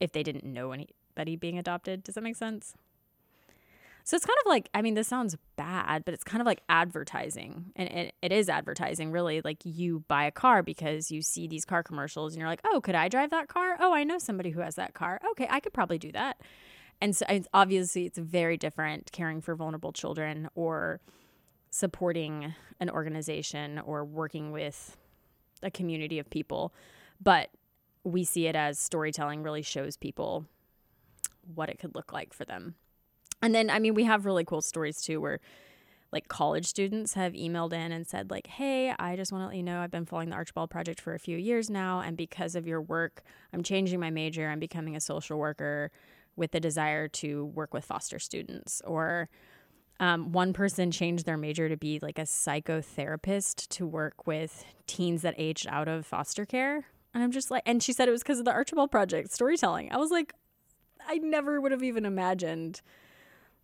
if 0.00 0.12
they 0.12 0.22
didn't 0.22 0.44
know 0.44 0.72
anybody 0.72 1.36
being 1.36 1.58
adopted. 1.58 2.02
Does 2.02 2.14
that 2.14 2.24
make 2.24 2.36
sense? 2.36 2.74
So 4.06 4.14
it's 4.14 4.24
kind 4.24 4.38
of 4.44 4.48
like, 4.48 4.68
I 4.72 4.82
mean, 4.82 4.94
this 4.94 5.08
sounds 5.08 5.36
bad, 5.56 6.04
but 6.04 6.14
it's 6.14 6.22
kind 6.22 6.40
of 6.40 6.46
like 6.46 6.62
advertising. 6.68 7.72
And 7.74 7.88
it, 7.88 8.14
it 8.22 8.30
is 8.30 8.48
advertising, 8.48 9.10
really. 9.10 9.40
Like 9.40 9.58
you 9.64 10.04
buy 10.06 10.26
a 10.26 10.30
car 10.30 10.62
because 10.62 11.10
you 11.10 11.22
see 11.22 11.48
these 11.48 11.64
car 11.64 11.82
commercials 11.82 12.32
and 12.32 12.38
you're 12.38 12.48
like, 12.48 12.60
oh, 12.64 12.80
could 12.80 12.94
I 12.94 13.08
drive 13.08 13.30
that 13.30 13.48
car? 13.48 13.76
Oh, 13.80 13.92
I 13.92 14.04
know 14.04 14.18
somebody 14.18 14.50
who 14.50 14.60
has 14.60 14.76
that 14.76 14.94
car. 14.94 15.20
Okay, 15.32 15.48
I 15.50 15.58
could 15.58 15.72
probably 15.72 15.98
do 15.98 16.12
that. 16.12 16.40
And 17.00 17.16
so 17.16 17.26
obviously, 17.52 18.06
it's 18.06 18.16
very 18.16 18.56
different 18.56 19.10
caring 19.10 19.40
for 19.40 19.56
vulnerable 19.56 19.92
children 19.92 20.50
or 20.54 21.00
supporting 21.70 22.54
an 22.78 22.88
organization 22.88 23.80
or 23.80 24.04
working 24.04 24.52
with 24.52 24.96
a 25.64 25.70
community 25.70 26.20
of 26.20 26.30
people. 26.30 26.72
But 27.20 27.50
we 28.04 28.22
see 28.22 28.46
it 28.46 28.54
as 28.54 28.78
storytelling 28.78 29.42
really 29.42 29.62
shows 29.62 29.96
people 29.96 30.46
what 31.56 31.68
it 31.68 31.80
could 31.80 31.96
look 31.96 32.12
like 32.12 32.32
for 32.32 32.44
them. 32.44 32.76
And 33.42 33.54
then, 33.54 33.70
I 33.70 33.78
mean, 33.78 33.94
we 33.94 34.04
have 34.04 34.24
really 34.26 34.44
cool 34.44 34.60
stories 34.60 35.00
too 35.00 35.20
where 35.20 35.40
like 36.12 36.28
college 36.28 36.66
students 36.66 37.14
have 37.14 37.32
emailed 37.32 37.72
in 37.72 37.90
and 37.92 38.06
said 38.06 38.30
like 38.30 38.46
hey 38.46 38.94
i 38.98 39.16
just 39.16 39.32
want 39.32 39.42
to 39.42 39.48
let 39.48 39.56
you 39.56 39.62
know 39.62 39.80
i've 39.80 39.90
been 39.90 40.06
following 40.06 40.30
the 40.30 40.36
archibald 40.36 40.70
project 40.70 41.00
for 41.00 41.14
a 41.14 41.18
few 41.18 41.36
years 41.36 41.68
now 41.68 42.00
and 42.00 42.16
because 42.16 42.54
of 42.54 42.64
your 42.64 42.80
work 42.80 43.22
i'm 43.52 43.62
changing 43.62 43.98
my 43.98 44.08
major 44.08 44.48
i'm 44.48 44.60
becoming 44.60 44.94
a 44.94 45.00
social 45.00 45.36
worker 45.36 45.90
with 46.36 46.52
the 46.52 46.60
desire 46.60 47.08
to 47.08 47.46
work 47.46 47.74
with 47.74 47.84
foster 47.84 48.20
students 48.20 48.80
or 48.86 49.28
Um, 49.98 50.32
one 50.32 50.52
person 50.52 50.90
changed 50.90 51.24
their 51.24 51.38
major 51.38 51.68
to 51.68 51.76
be 51.76 51.98
like 52.00 52.18
a 52.18 52.26
psychotherapist 52.26 53.68
to 53.68 53.86
work 53.86 54.26
with 54.26 54.64
teens 54.86 55.22
that 55.22 55.34
aged 55.38 55.66
out 55.68 55.88
of 55.88 56.04
foster 56.04 56.44
care. 56.44 56.84
And 57.14 57.24
I'm 57.24 57.32
just 57.32 57.50
like, 57.50 57.62
and 57.64 57.82
she 57.82 57.94
said 57.94 58.06
it 58.06 58.12
was 58.12 58.22
because 58.22 58.38
of 58.38 58.44
the 58.44 58.52
Archibald 58.52 58.90
Project 58.90 59.32
storytelling. 59.32 59.90
I 59.90 59.96
was 59.96 60.10
like, 60.10 60.34
I 61.08 61.16
never 61.16 61.60
would 61.62 61.72
have 61.72 61.82
even 61.82 62.04
imagined 62.04 62.82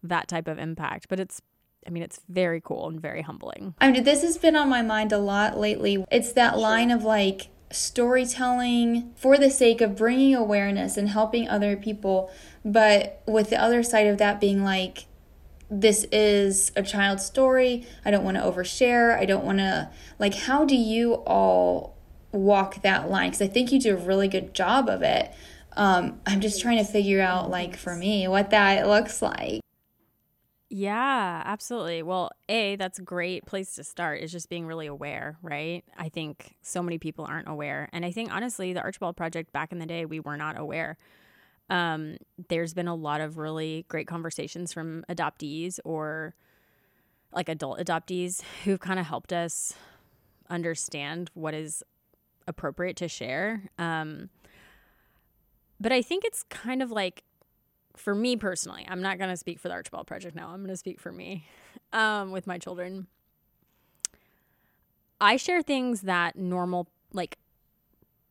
that 0.03 0.29
type 0.29 0.49
of 0.49 0.59
impact, 0.59 1.09
but 1.09 1.21
it's 1.21 1.41
I 1.87 1.91
mean, 1.91 2.05
it's 2.05 2.21
very 2.29 2.61
cool 2.61 2.89
and 2.89 3.01
very 3.01 3.23
humbling. 3.23 3.75
I 3.81 3.91
mean, 3.91 4.05
this 4.05 4.23
has 4.23 4.39
been 4.39 4.55
on 4.55 4.69
my 4.69 4.83
mind 4.83 5.11
a 5.13 5.19
lot 5.19 5.59
lately. 5.59 6.05
It's 6.13 6.33
that 6.35 6.57
line 6.57 6.93
of 6.93 7.03
like 7.03 7.49
storytelling 7.73 9.13
for 9.17 9.37
the 9.37 9.51
sake 9.51 9.81
of 9.81 9.97
bringing 9.97 10.35
awareness 10.35 10.97
and 10.97 11.09
helping 11.09 11.49
other 11.49 11.77
people, 11.77 12.31
but 12.65 13.23
with 13.27 13.51
the 13.51 13.61
other 13.61 13.83
side 13.83 14.07
of 14.07 14.19
that 14.19 14.41
being 14.41 14.63
like, 14.63 15.07
this 15.71 16.05
is 16.13 16.71
a 16.77 16.83
child's 16.83 17.25
story. 17.25 17.87
I 18.05 18.11
don't 18.11 18.25
want 18.25 18.37
to 18.37 18.43
overshare. 18.43 19.19
I 19.19 19.25
don't 19.25 19.45
want 19.45 19.59
to, 19.59 19.91
like, 20.19 20.35
how 20.35 20.67
do 20.67 20.77
you 20.77 21.15
all 21.27 21.97
walk 22.31 22.83
that 22.83 23.11
line? 23.11 23.31
Because 23.31 23.43
I 23.43 23.47
think 23.49 23.73
you 23.73 23.81
do 23.81 23.95
a 23.95 23.99
really 23.99 24.29
good 24.29 24.53
job 24.53 24.91
of 24.91 25.03
it. 25.03 25.33
Um, 25.75 26.21
I'm 26.27 26.43
just 26.43 26.61
trying 26.61 26.77
to 26.77 26.85
figure 26.85 27.23
out, 27.23 27.49
like, 27.49 27.77
for 27.77 27.97
me, 27.97 28.29
what 28.29 28.51
that 28.51 28.87
looks 28.87 29.23
like. 29.23 29.63
Yeah, 30.75 31.43
absolutely. 31.45 32.03
Well, 32.03 32.31
A, 32.49 32.77
that's 32.77 32.99
a 32.99 33.03
great 33.03 33.45
place 33.45 33.75
to 33.75 33.85
start 33.85 34.21
is 34.23 34.33
just 34.33 34.49
being 34.49 34.67
really 34.67 34.87
aware, 34.87 35.37
right? 35.43 35.85
I 35.99 36.09
think 36.09 36.57
so 36.63 36.83
many 36.83 36.97
people 36.97 37.27
aren't 37.27 37.47
aware. 37.47 37.91
And 37.93 38.07
I 38.07 38.11
think 38.11 38.35
honestly, 38.35 38.73
the 38.73 38.81
Archibald 38.81 39.15
Project 39.15 39.53
back 39.53 39.71
in 39.71 39.81
the 39.81 39.85
day, 39.85 40.07
we 40.07 40.19
were 40.19 40.39
not 40.39 40.59
aware. 40.59 40.97
Um, 41.69 42.17
there's 42.49 42.73
been 42.73 42.89
a 42.89 42.95
lot 42.95 43.21
of 43.21 43.37
really 43.37 43.85
great 43.89 44.07
conversations 44.07 44.73
from 44.73 45.05
adoptees 45.11 45.79
or 45.85 46.35
like 47.35 47.51
adult 47.51 47.79
adoptees 47.79 48.41
who've 48.65 48.81
kind 48.81 48.99
of 48.99 49.05
helped 49.05 49.35
us 49.35 49.75
understand 50.49 51.31
what 51.35 51.53
is 51.53 51.83
appropriate 52.49 52.97
to 52.97 53.09
share. 53.09 53.69
Um, 53.79 54.31
but 55.79 55.93
I 55.93 56.01
think 56.01 56.25
it's 56.25 56.45
kind 56.45 56.83
of 56.83 56.91
like 56.91 57.25
for 57.97 58.15
me 58.15 58.37
personally, 58.37 58.87
I'm 58.89 59.03
not 59.03 59.19
going 59.19 59.31
to 59.31 59.37
speak 59.37 59.59
for 59.59 59.69
the 59.69 59.75
Archibald 59.75 60.07
Project 60.07 60.35
now. 60.35 60.49
I'm 60.49 60.59
going 60.59 60.69
to 60.69 60.77
speak 60.77 61.01
for 61.01 61.13
me 61.13 61.47
um, 61.93 62.31
with 62.31 62.47
my 62.47 62.59
children. 62.59 63.07
I 65.21 65.37
share 65.37 65.63
things 65.63 66.03
that 66.03 66.37
normal, 66.37 66.89
like 67.13 67.39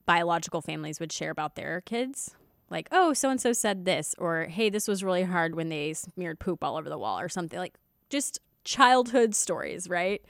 biological 0.06 0.62
families 0.62 1.00
would 1.00 1.12
share 1.12 1.32
about 1.32 1.56
their 1.56 1.82
kids. 1.82 2.36
Like, 2.70 2.88
oh, 2.92 3.14
so 3.14 3.30
and 3.30 3.40
so 3.40 3.54
said 3.54 3.86
this, 3.86 4.16
or 4.18 4.46
hey, 4.46 4.70
this 4.70 4.88
was 4.88 5.04
really 5.04 5.24
hard 5.24 5.56
when 5.56 5.70
they 5.70 5.94
smeared 5.94 6.40
poop 6.40 6.64
all 6.64 6.78
over 6.78 6.90
the 6.90 6.98
wall, 6.98 7.20
or 7.20 7.30
something 7.30 7.60
like 7.60 7.76
just 8.10 8.40
childhood 8.64 9.36
stories, 9.36 9.90
right? 9.90 10.22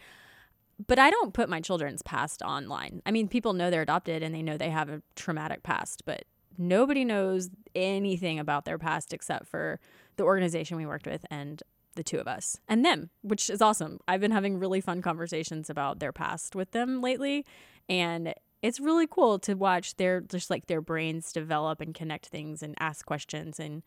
But 0.88 0.98
I 0.98 1.12
don't 1.12 1.34
put 1.34 1.50
my 1.50 1.62
children's 1.62 2.02
past 2.02 2.42
online. 2.42 3.02
I 3.06 3.12
mean, 3.12 3.28
people 3.28 3.54
know 3.54 3.70
they're 3.70 3.84
adopted 3.84 4.24
and 4.24 4.34
they 4.34 4.42
know 4.42 4.58
they 4.58 4.72
have 4.72 4.90
a 4.90 5.04
traumatic 5.16 5.62
past, 5.62 6.02
but 6.06 6.24
nobody 6.58 7.06
knows 7.06 7.50
anything 7.76 8.40
about 8.40 8.66
their 8.66 8.78
past 8.78 9.14
except 9.14 9.48
for 9.48 9.80
the 10.18 10.24
organization 10.24 10.78
we 10.78 10.86
worked 10.86 11.08
with 11.08 11.26
and 11.32 11.64
the 11.96 12.04
two 12.04 12.18
of 12.18 12.28
us 12.28 12.58
and 12.68 12.86
them, 12.86 13.10
which 13.22 13.50
is 13.50 13.62
awesome. 13.62 14.00
I've 14.08 14.22
been 14.22 14.32
having 14.32 14.60
really 14.60 14.82
fun 14.82 15.02
conversations 15.02 15.70
about 15.70 16.00
their 16.00 16.12
past 16.12 16.56
with 16.56 16.72
them 16.72 17.02
lately. 17.02 17.46
And 17.90 18.34
it's 18.62 18.80
really 18.80 19.08
cool 19.08 19.40
to 19.40 19.56
watch 19.56 19.96
their 19.96 20.22
just 20.22 20.50
like 20.50 20.68
their 20.68 20.82
brains 20.82 21.34
develop 21.34 21.82
and 21.82 21.94
connect 21.94 22.28
things 22.28 22.64
and 22.64 22.76
ask 22.80 23.06
questions 23.06 23.60
and 23.60 23.84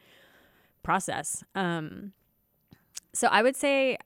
process. 0.83 1.45
Um, 1.55 2.13
so 3.13 3.29
I 3.29 3.43
would 3.43 3.57
say 3.57 3.97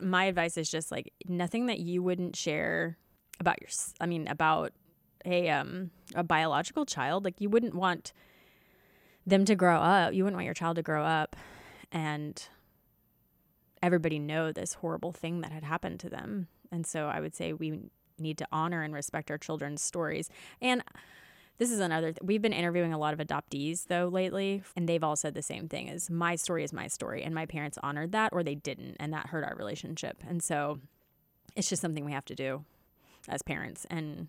my 0.00 0.24
advice 0.24 0.56
is 0.56 0.70
just 0.70 0.90
like 0.90 1.12
nothing 1.26 1.66
that 1.66 1.78
you 1.78 2.02
wouldn't 2.02 2.36
share 2.36 2.98
about 3.40 3.60
your 3.60 3.70
I 4.00 4.06
mean 4.06 4.28
about 4.28 4.72
a 5.24 5.48
um 5.48 5.90
a 6.14 6.22
biological 6.22 6.86
child 6.86 7.24
like 7.24 7.40
you 7.40 7.48
wouldn't 7.48 7.74
want 7.74 8.12
them 9.26 9.44
to 9.44 9.54
grow 9.54 9.78
up 9.78 10.14
you 10.14 10.24
wouldn't 10.24 10.36
want 10.36 10.44
your 10.44 10.54
child 10.54 10.76
to 10.76 10.82
grow 10.82 11.04
up 11.04 11.36
and 11.92 12.48
everybody 13.82 14.18
know 14.18 14.52
this 14.52 14.74
horrible 14.74 15.12
thing 15.12 15.40
that 15.40 15.52
had 15.52 15.64
happened 15.64 16.00
to 16.00 16.08
them. 16.08 16.48
And 16.70 16.86
so 16.86 17.06
i 17.06 17.20
would 17.20 17.34
say 17.34 17.52
we 17.52 17.80
need 18.18 18.38
to 18.38 18.46
honor 18.50 18.82
and 18.82 18.92
respect 18.92 19.30
our 19.30 19.38
children's 19.38 19.80
stories. 19.80 20.28
And 20.60 20.82
this 21.58 21.70
is 21.70 21.78
another 21.80 22.12
th- 22.12 22.22
we've 22.22 22.42
been 22.42 22.52
interviewing 22.52 22.92
a 22.92 22.98
lot 22.98 23.14
of 23.14 23.20
adoptees 23.20 23.86
though 23.86 24.08
lately 24.08 24.62
and 24.76 24.88
they've 24.88 25.02
all 25.02 25.16
said 25.16 25.34
the 25.34 25.42
same 25.42 25.68
thing 25.68 25.88
is 25.88 26.10
my 26.10 26.36
story 26.36 26.64
is 26.64 26.72
my 26.72 26.86
story 26.88 27.22
and 27.22 27.34
my 27.34 27.46
parents 27.46 27.78
honored 27.82 28.12
that 28.12 28.32
or 28.32 28.42
they 28.42 28.54
didn't 28.54 28.96
and 29.00 29.12
that 29.12 29.28
hurt 29.28 29.44
our 29.44 29.56
relationship. 29.56 30.22
And 30.28 30.42
so 30.42 30.80
it's 31.56 31.68
just 31.68 31.82
something 31.82 32.04
we 32.04 32.12
have 32.12 32.24
to 32.26 32.34
do 32.34 32.64
as 33.28 33.42
parents 33.42 33.86
and 33.90 34.28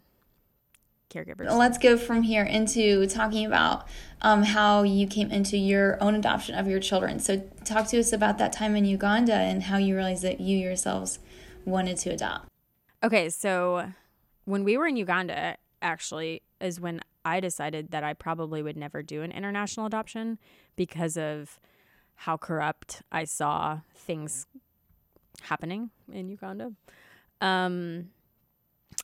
caregivers. 1.10 1.52
Let's 1.56 1.78
go 1.78 1.98
from 1.98 2.24
here 2.24 2.44
into 2.44 3.06
talking 3.08 3.46
about 3.46 3.88
um, 4.22 4.44
how 4.44 4.84
you 4.84 5.08
came 5.08 5.32
into 5.32 5.58
your 5.58 6.02
own 6.02 6.16
adoption 6.16 6.56
of 6.56 6.68
your 6.68 6.80
children. 6.80 7.20
So, 7.20 7.44
talk 7.64 7.88
to 7.88 8.00
us 8.00 8.14
about 8.14 8.38
that 8.38 8.54
time 8.54 8.76
in 8.76 8.86
Uganda 8.86 9.34
and 9.34 9.64
how 9.64 9.78
you 9.78 9.96
realized 9.96 10.24
that 10.24 10.40
you 10.40 10.58
yourselves 10.58 11.20
wanted 11.66 11.98
to 11.98 12.12
adopt. 12.12 12.48
Okay, 13.04 13.30
so 13.30 13.92
when 14.46 14.64
we 14.64 14.78
were 14.78 14.88
in 14.88 14.98
Uganda, 14.98 15.58
actually, 15.82 16.42
is 16.60 16.80
when 16.80 17.02
I 17.24 17.40
decided 17.40 17.92
that 17.92 18.04
I 18.04 18.14
probably 18.14 18.62
would 18.62 18.78
never 18.78 19.02
do 19.04 19.22
an 19.22 19.32
international 19.32 19.86
adoption 19.86 20.40
because 20.76 21.18
of 21.18 21.60
how 22.16 22.38
corrupt 22.38 23.02
I 23.12 23.24
saw 23.24 23.80
things 23.96 24.46
happening 25.44 25.92
in 26.12 26.30
Uganda. 26.30 26.74
Um, 27.40 28.10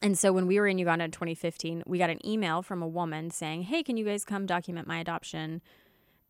and 0.01 0.18
so 0.18 0.32
when 0.34 0.48
we 0.48 0.60
were 0.60 0.68
in 0.68 0.77
Uganda 0.77 1.06
in 1.06 1.12
2015, 1.12 1.84
we 1.86 1.98
got 1.98 2.10
an 2.10 2.25
email 2.25 2.62
from 2.62 2.82
a 2.82 2.88
woman 2.88 3.32
saying, 3.32 3.63
"Hey, 3.63 3.84
can 3.84 3.98
you 3.98 4.06
guys 4.06 4.25
come 4.25 4.46
document 4.46 4.88
my 4.88 5.00
adoption?" 5.00 5.62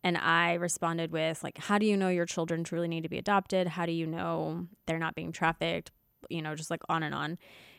And 0.04 0.16
I 0.16 0.54
responded 0.54 1.10
with 1.10 1.42
like, 1.42 1.58
"How 1.58 1.78
do 1.78 1.86
you 1.86 1.96
know 1.96 2.08
your 2.08 2.26
children 2.26 2.64
truly 2.64 2.88
need 2.88 3.02
to 3.02 3.08
be 3.08 3.18
adopted? 3.18 3.68
How 3.68 3.86
do 3.86 3.92
you 3.92 4.06
know 4.06 4.68
they're 4.86 4.98
not 4.98 5.14
being 5.14 5.32
trafficked?" 5.32 5.90
You 6.30 6.42
know, 6.42 6.54
just 6.54 6.70
like 6.70 6.82
on 6.88 7.02
and 7.02 7.14
on. 7.14 7.38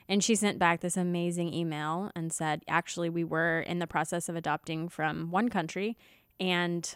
And 0.10 0.24
she 0.24 0.36
sent 0.36 0.58
back 0.60 0.80
this 0.80 0.98
amazing 0.98 1.54
email 1.54 2.12
and 2.16 2.32
said, 2.32 2.64
"Actually, 2.68 3.10
we 3.10 3.24
were 3.24 3.62
in 3.62 3.80
the 3.80 3.88
process 3.88 4.30
of 4.30 4.36
adopting 4.36 4.90
from 4.90 5.32
one 5.32 5.50
country 5.50 5.98
and 6.40 6.96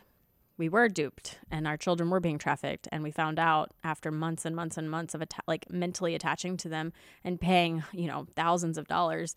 we 0.62 0.70
were 0.70 0.88
duped 0.88 1.40
and 1.50 1.68
our 1.68 1.76
children 1.76 2.12
were 2.12 2.20
being 2.20 2.38
trafficked. 2.38 2.88
And 2.92 3.02
we 3.02 3.10
found 3.10 3.40
out 3.40 3.72
after 3.84 4.12
months 4.12 4.46
and 4.46 4.56
months 4.56 4.78
and 4.78 4.92
months 4.92 5.16
of 5.16 5.22
atta- 5.24 5.42
like 5.48 5.72
mentally 5.72 6.14
attaching 6.14 6.56
to 6.58 6.70
them 6.70 6.94
and 7.24 7.42
paying 7.42 7.84
you 7.92 8.06
know 8.06 8.28
thousands 8.36 8.78
of 8.78 8.88
dollars. 8.88 9.36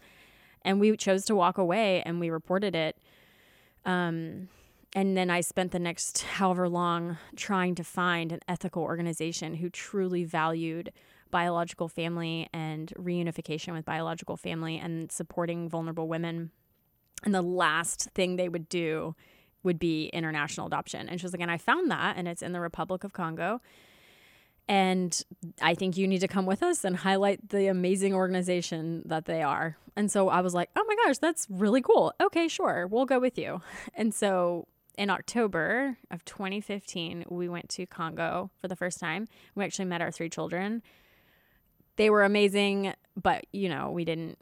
And 0.60 0.80
we 0.80 0.94
chose 0.98 1.24
to 1.24 1.34
walk 1.34 1.56
away 1.56 2.02
and 2.04 2.20
we 2.20 2.28
reported 2.28 2.76
it. 2.76 2.98
Um, 3.86 4.50
and 4.94 5.16
then 5.16 5.30
I 5.30 5.40
spent 5.40 5.72
the 5.72 5.78
next 5.78 6.24
however 6.24 6.68
long 6.68 7.16
trying 7.36 7.74
to 7.76 7.84
find 7.84 8.30
an 8.30 8.40
ethical 8.46 8.82
organization 8.82 9.54
who 9.54 9.70
truly 9.70 10.24
valued 10.24 10.92
biological 11.30 11.88
family 11.88 12.50
and 12.52 12.92
reunification 12.98 13.72
with 13.72 13.86
biological 13.86 14.36
family 14.36 14.76
and 14.76 15.10
supporting 15.10 15.70
vulnerable 15.70 16.06
women. 16.06 16.50
And 17.22 17.34
the 17.34 17.40
last 17.40 18.10
thing 18.14 18.36
they 18.36 18.50
would 18.50 18.68
do 18.68 19.16
would 19.64 19.78
be 19.78 20.06
international 20.08 20.66
adoption. 20.66 21.08
And 21.08 21.18
she 21.18 21.24
was 21.24 21.32
like, 21.32 21.42
and 21.42 21.50
I 21.50 21.58
found 21.58 21.90
that, 21.90 22.16
and 22.16 22.28
it's 22.28 22.42
in 22.42 22.52
the 22.52 22.60
Republic 22.60 23.02
of 23.02 23.12
Congo. 23.12 23.60
And 24.68 25.22
I 25.60 25.74
think 25.74 25.96
you 25.96 26.06
need 26.06 26.20
to 26.20 26.28
come 26.28 26.46
with 26.46 26.62
us 26.62 26.84
and 26.84 26.96
highlight 26.96 27.50
the 27.50 27.66
amazing 27.66 28.14
organization 28.14 29.02
that 29.06 29.26
they 29.26 29.42
are. 29.42 29.76
And 29.96 30.10
so 30.10 30.28
I 30.28 30.40
was 30.40 30.54
like, 30.54 30.70
oh 30.74 30.84
my 30.86 30.96
gosh, 31.04 31.18
that's 31.18 31.46
really 31.50 31.82
cool. 31.82 32.12
Okay, 32.20 32.48
sure, 32.48 32.86
we'll 32.86 33.04
go 33.04 33.18
with 33.18 33.38
you. 33.38 33.60
And 33.94 34.14
so 34.14 34.66
in 34.96 35.10
October 35.10 35.98
of 36.10 36.24
2015, 36.24 37.24
we 37.28 37.48
went 37.48 37.68
to 37.70 37.86
Congo 37.86 38.50
for 38.60 38.68
the 38.68 38.76
first 38.76 39.00
time. 39.00 39.26
We 39.54 39.64
actually 39.64 39.86
met 39.86 40.00
our 40.00 40.10
three 40.10 40.28
children. 40.28 40.82
They 41.96 42.10
were 42.10 42.24
amazing, 42.24 42.94
but 43.20 43.44
you 43.52 43.68
know, 43.68 43.90
we 43.90 44.04
didn't, 44.04 44.38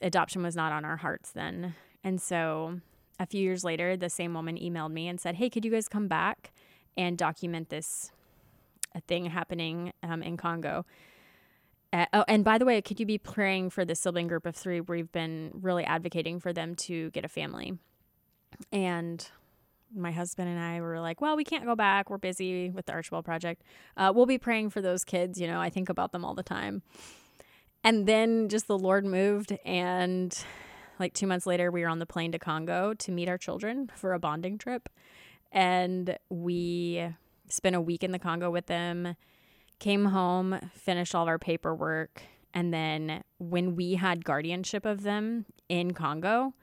adoption 0.00 0.42
was 0.42 0.56
not 0.56 0.72
on 0.72 0.84
our 0.84 0.96
hearts 0.96 1.32
then. 1.32 1.74
And 2.04 2.20
so 2.20 2.80
a 3.18 3.26
few 3.26 3.42
years 3.42 3.64
later, 3.64 3.96
the 3.96 4.10
same 4.10 4.34
woman 4.34 4.56
emailed 4.56 4.92
me 4.92 5.08
and 5.08 5.20
said, 5.20 5.36
Hey, 5.36 5.50
could 5.50 5.64
you 5.64 5.70
guys 5.70 5.88
come 5.88 6.08
back 6.08 6.52
and 6.96 7.16
document 7.16 7.68
this 7.68 8.10
thing 9.06 9.26
happening 9.26 9.92
um, 10.02 10.22
in 10.22 10.36
Congo? 10.36 10.84
Uh, 11.92 12.06
oh, 12.12 12.24
and 12.28 12.44
by 12.44 12.58
the 12.58 12.64
way, 12.64 12.82
could 12.82 13.00
you 13.00 13.06
be 13.06 13.18
praying 13.18 13.70
for 13.70 13.84
the 13.84 13.94
sibling 13.94 14.28
group 14.28 14.44
of 14.44 14.54
three? 14.54 14.80
We've 14.80 15.10
been 15.10 15.50
really 15.54 15.84
advocating 15.84 16.38
for 16.38 16.52
them 16.52 16.74
to 16.76 17.10
get 17.10 17.24
a 17.24 17.28
family. 17.28 17.78
And 18.72 19.26
my 19.94 20.10
husband 20.12 20.48
and 20.50 20.58
I 20.58 20.80
were 20.80 21.00
like, 21.00 21.20
well, 21.20 21.36
we 21.36 21.44
can't 21.44 21.64
go 21.64 21.74
back. 21.74 22.10
We're 22.10 22.18
busy 22.18 22.70
with 22.70 22.86
the 22.86 22.92
Archibald 22.92 23.24
Project. 23.24 23.62
Uh, 23.96 24.12
we'll 24.14 24.26
be 24.26 24.38
praying 24.38 24.70
for 24.70 24.82
those 24.82 25.04
kids. 25.04 25.40
You 25.40 25.46
know, 25.46 25.60
I 25.60 25.70
think 25.70 25.88
about 25.88 26.12
them 26.12 26.24
all 26.24 26.34
the 26.34 26.42
time. 26.42 26.82
And 27.84 28.06
then 28.06 28.48
just 28.48 28.66
the 28.66 28.76
Lord 28.76 29.06
moved, 29.06 29.56
and 29.64 30.36
like 31.00 31.14
two 31.14 31.26
months 31.26 31.46
later, 31.46 31.70
we 31.70 31.82
were 31.82 31.88
on 31.88 31.98
the 31.98 32.06
plane 32.06 32.32
to 32.32 32.38
Congo 32.38 32.94
to 32.94 33.12
meet 33.12 33.28
our 33.28 33.38
children 33.38 33.90
for 33.94 34.12
a 34.12 34.18
bonding 34.18 34.58
trip. 34.58 34.88
And 35.52 36.18
we 36.28 37.08
spent 37.48 37.76
a 37.76 37.80
week 37.80 38.04
in 38.04 38.12
the 38.12 38.18
Congo 38.18 38.50
with 38.50 38.66
them, 38.66 39.16
came 39.78 40.06
home, 40.06 40.58
finished 40.74 41.14
all 41.14 41.22
of 41.22 41.28
our 41.28 41.38
paperwork, 41.38 42.22
and 42.54 42.72
then 42.72 43.22
when 43.38 43.76
we 43.76 43.94
had 43.94 44.24
guardianship 44.24 44.84
of 44.84 45.02
them 45.02 45.46
in 45.68 45.92
Congo, 45.92 46.54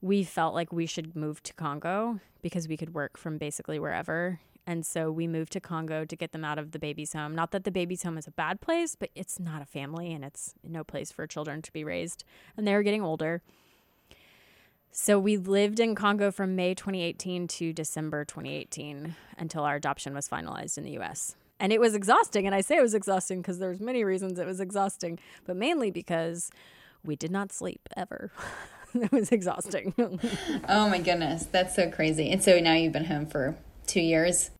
we 0.00 0.24
felt 0.24 0.54
like 0.54 0.72
we 0.72 0.86
should 0.86 1.16
move 1.16 1.42
to 1.42 1.54
Congo 1.54 2.20
because 2.42 2.68
we 2.68 2.76
could 2.76 2.94
work 2.94 3.18
from 3.18 3.38
basically 3.38 3.78
wherever. 3.78 4.40
And 4.66 4.84
so 4.84 5.12
we 5.12 5.28
moved 5.28 5.52
to 5.52 5.60
Congo 5.60 6.04
to 6.04 6.16
get 6.16 6.32
them 6.32 6.44
out 6.44 6.58
of 6.58 6.72
the 6.72 6.78
baby's 6.78 7.12
home. 7.12 7.34
Not 7.34 7.52
that 7.52 7.64
the 7.64 7.70
baby's 7.70 8.02
home 8.02 8.18
is 8.18 8.26
a 8.26 8.32
bad 8.32 8.60
place, 8.60 8.96
but 8.96 9.10
it's 9.14 9.38
not 9.38 9.62
a 9.62 9.66
family 9.66 10.12
and 10.12 10.24
it's 10.24 10.54
no 10.64 10.82
place 10.82 11.12
for 11.12 11.26
children 11.26 11.62
to 11.62 11.72
be 11.72 11.84
raised. 11.84 12.24
And 12.56 12.66
they 12.66 12.74
were 12.74 12.82
getting 12.82 13.02
older. 13.02 13.42
So 14.90 15.18
we 15.18 15.36
lived 15.36 15.78
in 15.78 15.94
Congo 15.94 16.32
from 16.32 16.56
May 16.56 16.74
2018 16.74 17.46
to 17.48 17.72
December 17.72 18.24
2018 18.24 19.14
until 19.38 19.62
our 19.62 19.76
adoption 19.76 20.14
was 20.14 20.28
finalized 20.28 20.78
in 20.78 20.84
the 20.84 20.98
US. 20.98 21.36
And 21.60 21.72
it 21.72 21.80
was 21.80 21.94
exhausting. 21.94 22.46
And 22.46 22.54
I 22.54 22.60
say 22.60 22.76
it 22.76 22.82
was 22.82 22.94
exhausting 22.94 23.42
because 23.42 23.58
there's 23.58 23.78
many 23.78 24.04
reasons 24.04 24.38
it 24.38 24.46
was 24.46 24.60
exhausting, 24.60 25.18
but 25.44 25.54
mainly 25.54 25.90
because 25.90 26.50
we 27.04 27.14
did 27.14 27.30
not 27.30 27.52
sleep 27.52 27.88
ever. 27.96 28.32
it 28.94 29.12
was 29.12 29.30
exhausting. 29.30 29.94
oh 30.68 30.88
my 30.88 30.98
goodness. 30.98 31.46
That's 31.46 31.76
so 31.76 31.90
crazy. 31.90 32.30
And 32.30 32.42
so 32.42 32.58
now 32.58 32.74
you've 32.74 32.92
been 32.92 33.04
home 33.04 33.26
for 33.26 33.54
two 33.86 34.00
years. 34.00 34.50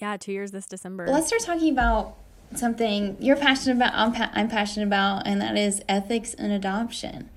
Yeah, 0.00 0.16
two 0.16 0.32
years 0.32 0.50
this 0.50 0.66
December. 0.66 1.06
Let's 1.06 1.26
start 1.26 1.42
talking 1.42 1.72
about 1.72 2.16
something 2.54 3.16
you're 3.20 3.36
passionate 3.36 3.76
about, 3.76 3.92
I'm, 3.94 4.12
pa- 4.12 4.30
I'm 4.32 4.48
passionate 4.48 4.86
about, 4.86 5.26
and 5.26 5.40
that 5.40 5.56
is 5.56 5.82
ethics 5.88 6.34
and 6.34 6.52
adoption. 6.52 7.30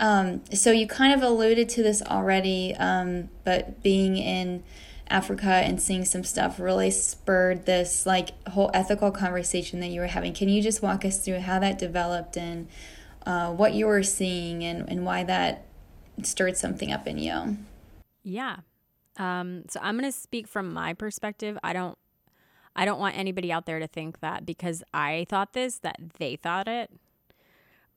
Um, 0.00 0.42
so 0.52 0.70
you 0.70 0.86
kind 0.86 1.12
of 1.12 1.22
alluded 1.22 1.68
to 1.70 1.82
this 1.82 2.02
already, 2.02 2.74
um, 2.76 3.28
but 3.44 3.82
being 3.82 4.16
in 4.16 4.62
Africa 5.08 5.48
and 5.48 5.80
seeing 5.80 6.04
some 6.04 6.24
stuff 6.24 6.58
really 6.58 6.90
spurred 6.90 7.66
this 7.66 8.06
like 8.06 8.30
whole 8.48 8.70
ethical 8.72 9.10
conversation 9.10 9.80
that 9.80 9.88
you 9.88 10.00
were 10.00 10.06
having. 10.06 10.32
Can 10.32 10.48
you 10.48 10.62
just 10.62 10.82
walk 10.82 11.04
us 11.04 11.24
through 11.24 11.40
how 11.40 11.58
that 11.58 11.78
developed 11.78 12.36
and 12.36 12.68
uh, 13.26 13.52
what 13.52 13.74
you 13.74 13.86
were 13.86 14.02
seeing 14.02 14.64
and, 14.64 14.88
and 14.88 15.04
why 15.04 15.24
that 15.24 15.66
stirred 16.22 16.56
something 16.56 16.90
up 16.90 17.06
in 17.06 17.18
you? 17.18 17.58
Yeah. 18.22 18.58
Um, 19.16 19.64
so 19.68 19.78
I'm 19.82 19.98
going 19.98 20.10
to 20.10 20.18
speak 20.18 20.48
from 20.48 20.72
my 20.72 20.94
perspective. 20.94 21.58
I 21.62 21.72
don't 21.72 21.98
I 22.76 22.84
don't 22.84 22.98
want 22.98 23.16
anybody 23.16 23.52
out 23.52 23.66
there 23.66 23.78
to 23.78 23.86
think 23.86 24.20
that 24.20 24.44
because 24.44 24.82
I 24.92 25.26
thought 25.28 25.52
this 25.52 25.78
that 25.78 25.96
they 26.18 26.36
thought 26.36 26.68
it. 26.68 26.90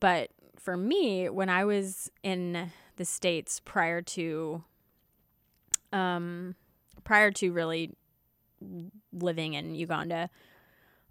But 0.00 0.30
for 0.56 0.76
me, 0.76 1.28
when 1.28 1.48
I 1.48 1.64
was 1.64 2.10
in 2.22 2.70
the 2.96 3.04
states 3.04 3.60
prior 3.64 4.02
to 4.02 4.64
um 5.92 6.54
prior 7.04 7.30
to 7.30 7.50
really 7.50 7.94
living 9.12 9.54
in 9.54 9.74
Uganda, 9.74 10.30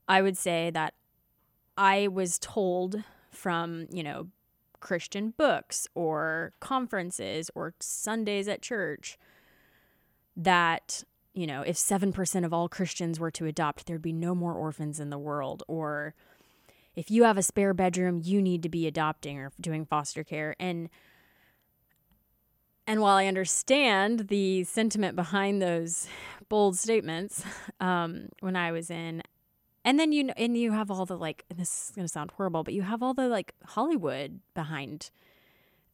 I 0.08 0.22
would 0.22 0.38
say 0.38 0.70
that 0.72 0.94
I 1.78 2.08
was 2.08 2.40
told 2.40 3.04
from, 3.32 3.88
you 3.92 4.04
know, 4.04 4.28
Christian 4.80 5.34
books 5.38 5.88
or 5.96 6.54
conferences 6.60 7.50
or 7.56 7.74
Sundays 7.80 8.48
at 8.48 8.62
church 8.62 9.18
that, 10.36 11.04
you 11.38 11.46
know, 11.46 11.62
if 11.62 11.76
7% 11.76 12.46
of 12.46 12.52
all 12.52 12.68
Christians 12.68 13.20
were 13.20 13.30
to 13.32 13.46
adopt, 13.46 13.86
there'd 13.86 14.02
be 14.02 14.12
no 14.12 14.34
more 14.34 14.54
orphans 14.54 15.00
in 15.00 15.12
the 15.12 15.20
world. 15.20 15.62
Or 15.68 16.16
if 16.96 17.12
you 17.12 17.24
have 17.26 17.38
a 17.38 17.44
spare 17.44 17.76
bedroom, 17.76 18.20
you 18.24 18.42
need 18.42 18.64
to 18.64 18.70
be 18.70 18.88
adopting 18.88 19.38
or 19.38 19.52
doing 19.62 19.86
foster 19.86 20.24
care. 20.24 20.56
And 20.60 20.90
and 22.90 23.02
while 23.02 23.18
I 23.18 23.28
understand 23.28 24.30
the 24.30 24.64
sentiment 24.64 25.16
behind 25.16 25.62
those 25.62 26.08
bold 26.48 26.78
statements, 26.78 27.44
um, 27.80 28.30
when 28.40 28.56
I 28.56 28.72
was 28.72 28.90
in 28.90 29.22
and 29.88 30.00
then 30.00 30.12
you 30.12 30.24
know 30.26 30.34
and 30.38 30.58
you 30.58 30.72
have 30.72 30.90
all 30.90 31.06
the 31.06 31.18
like 31.18 31.46
this 31.56 31.90
is 31.90 31.92
to 31.96 32.08
sound 32.08 32.32
horrible 32.32 32.64
but 32.64 32.74
you 32.74 32.82
have 32.82 33.02
all 33.02 33.14
the 33.14 33.30
like 33.30 33.54
hollywood 33.64 34.42
behind 34.54 35.12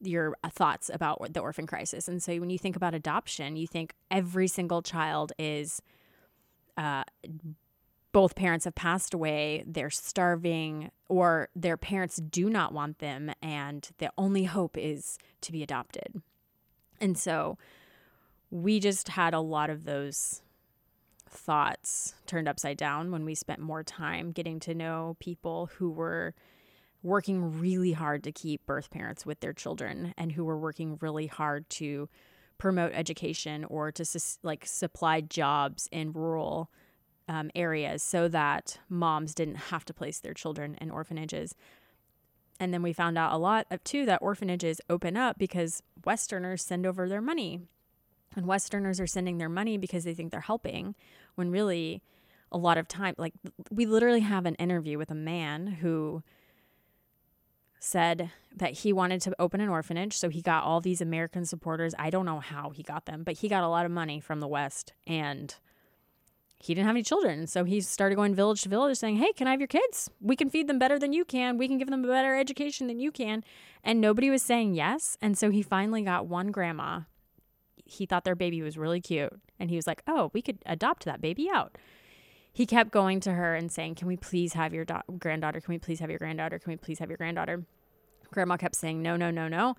your 0.00 0.36
uh, 0.42 0.48
thoughts 0.48 0.90
about 0.92 1.32
the 1.32 1.40
orphan 1.40 1.66
crisis. 1.66 2.08
And 2.08 2.22
so 2.22 2.34
when 2.36 2.50
you 2.50 2.58
think 2.58 2.76
about 2.76 2.94
adoption 2.94 3.56
you 3.56 3.66
think 3.66 3.94
every 4.10 4.48
single 4.48 4.82
child 4.82 5.32
is 5.38 5.80
uh, 6.76 7.04
both 8.12 8.34
parents 8.34 8.64
have 8.64 8.74
passed 8.74 9.14
away 9.14 9.64
they're 9.66 9.90
starving 9.90 10.90
or 11.08 11.48
their 11.54 11.76
parents 11.76 12.16
do 12.16 12.48
not 12.48 12.72
want 12.72 12.98
them 12.98 13.32
and 13.42 13.90
the 13.98 14.10
only 14.18 14.44
hope 14.44 14.76
is 14.76 15.18
to 15.40 15.52
be 15.52 15.62
adopted. 15.62 16.22
And 17.00 17.18
so 17.18 17.58
we 18.50 18.80
just 18.80 19.08
had 19.08 19.34
a 19.34 19.40
lot 19.40 19.68
of 19.68 19.84
those 19.84 20.42
thoughts 21.28 22.14
turned 22.26 22.48
upside 22.48 22.76
down 22.76 23.10
when 23.10 23.24
we 23.24 23.34
spent 23.34 23.60
more 23.60 23.82
time 23.82 24.30
getting 24.30 24.60
to 24.60 24.74
know 24.74 25.16
people 25.18 25.70
who 25.76 25.90
were 25.90 26.34
working 27.04 27.60
really 27.60 27.92
hard 27.92 28.24
to 28.24 28.32
keep 28.32 28.64
birth 28.64 28.90
parents 28.90 29.26
with 29.26 29.38
their 29.40 29.52
children 29.52 30.14
and 30.16 30.32
who 30.32 30.44
were 30.44 30.58
working 30.58 30.96
really 31.02 31.26
hard 31.26 31.68
to 31.68 32.08
promote 32.56 32.92
education 32.94 33.64
or 33.66 33.92
to 33.92 34.04
like 34.42 34.66
supply 34.66 35.20
jobs 35.20 35.86
in 35.92 36.12
rural 36.12 36.70
um, 37.28 37.50
areas 37.54 38.02
so 38.02 38.26
that 38.26 38.78
moms 38.88 39.34
didn't 39.34 39.56
have 39.56 39.84
to 39.84 39.92
place 39.92 40.18
their 40.18 40.32
children 40.32 40.76
in 40.80 40.90
orphanages. 40.90 41.54
And 42.58 42.72
then 42.72 42.82
we 42.82 42.94
found 42.94 43.18
out 43.18 43.32
a 43.32 43.38
lot 43.38 43.66
of 43.70 43.84
too 43.84 44.06
that 44.06 44.22
orphanages 44.22 44.80
open 44.88 45.14
up 45.14 45.38
because 45.38 45.82
Westerners 46.06 46.64
send 46.64 46.86
over 46.86 47.06
their 47.06 47.20
money 47.20 47.60
and 48.34 48.46
Westerners 48.46 48.98
are 48.98 49.06
sending 49.06 49.36
their 49.36 49.50
money 49.50 49.76
because 49.76 50.04
they 50.04 50.14
think 50.14 50.30
they're 50.30 50.40
helping, 50.40 50.94
when 51.34 51.50
really 51.50 52.02
a 52.50 52.56
lot 52.56 52.78
of 52.78 52.88
time, 52.88 53.14
like 53.18 53.34
we 53.70 53.84
literally 53.84 54.20
have 54.20 54.46
an 54.46 54.54
interview 54.54 54.96
with 54.96 55.10
a 55.10 55.14
man 55.14 55.66
who 55.66 56.22
said 57.84 58.30
that 58.56 58.72
he 58.72 58.92
wanted 58.92 59.20
to 59.20 59.34
open 59.38 59.60
an 59.60 59.68
orphanage. 59.68 60.16
So 60.16 60.28
he 60.30 60.40
got 60.40 60.64
all 60.64 60.80
these 60.80 61.00
American 61.00 61.44
supporters. 61.44 61.94
I 61.98 62.10
don't 62.10 62.24
know 62.24 62.40
how 62.40 62.70
he 62.70 62.82
got 62.82 63.04
them, 63.06 63.22
but 63.24 63.38
he 63.38 63.48
got 63.48 63.62
a 63.62 63.68
lot 63.68 63.84
of 63.84 63.92
money 63.92 64.20
from 64.20 64.40
the 64.40 64.48
West 64.48 64.92
and 65.06 65.54
he 66.56 66.74
didn't 66.74 66.86
have 66.86 66.96
any 66.96 67.02
children. 67.02 67.46
So 67.46 67.64
he 67.64 67.82
started 67.82 68.14
going 68.14 68.34
village 68.34 68.62
to 68.62 68.68
village 68.70 68.96
saying, 68.96 69.16
Hey, 69.16 69.32
can 69.32 69.46
I 69.46 69.50
have 69.50 69.60
your 69.60 69.68
kids? 69.68 70.08
We 70.20 70.34
can 70.34 70.48
feed 70.48 70.66
them 70.66 70.78
better 70.78 70.98
than 70.98 71.12
you 71.12 71.24
can. 71.24 71.58
We 71.58 71.68
can 71.68 71.76
give 71.76 71.90
them 71.90 72.04
a 72.04 72.08
better 72.08 72.34
education 72.36 72.86
than 72.86 73.00
you 73.00 73.12
can. 73.12 73.44
And 73.82 74.00
nobody 74.00 74.30
was 74.30 74.42
saying 74.42 74.74
yes. 74.74 75.18
And 75.20 75.36
so 75.36 75.50
he 75.50 75.62
finally 75.62 76.02
got 76.02 76.26
one 76.26 76.50
grandma 76.50 77.00
he 77.86 78.06
thought 78.06 78.24
their 78.24 78.34
baby 78.34 78.62
was 78.62 78.78
really 78.78 79.00
cute 79.00 79.32
and 79.58 79.70
he 79.70 79.76
was 79.76 79.86
like, 79.86 80.02
"Oh, 80.06 80.30
we 80.32 80.42
could 80.42 80.58
adopt 80.66 81.04
that 81.04 81.20
baby 81.20 81.48
out." 81.52 81.76
He 82.54 82.66
kept 82.66 82.92
going 82.92 83.18
to 83.20 83.32
her 83.32 83.54
and 83.56 83.70
saying, 83.70 83.96
"Can 83.96 84.06
we 84.06 84.16
please 84.16 84.52
have 84.54 84.72
your 84.72 84.84
do- 84.84 85.02
granddaughter? 85.18 85.60
Can 85.60 85.74
we 85.74 85.78
please 85.78 85.98
have 85.98 86.08
your 86.08 86.20
granddaughter? 86.20 86.58
Can 86.60 86.72
we 86.72 86.76
please 86.76 87.00
have 87.00 87.10
your 87.10 87.18
granddaughter?" 87.18 87.66
Grandma 88.30 88.56
kept 88.56 88.76
saying, 88.76 89.02
"No, 89.02 89.16
no, 89.16 89.30
no, 89.30 89.48
no." 89.48 89.74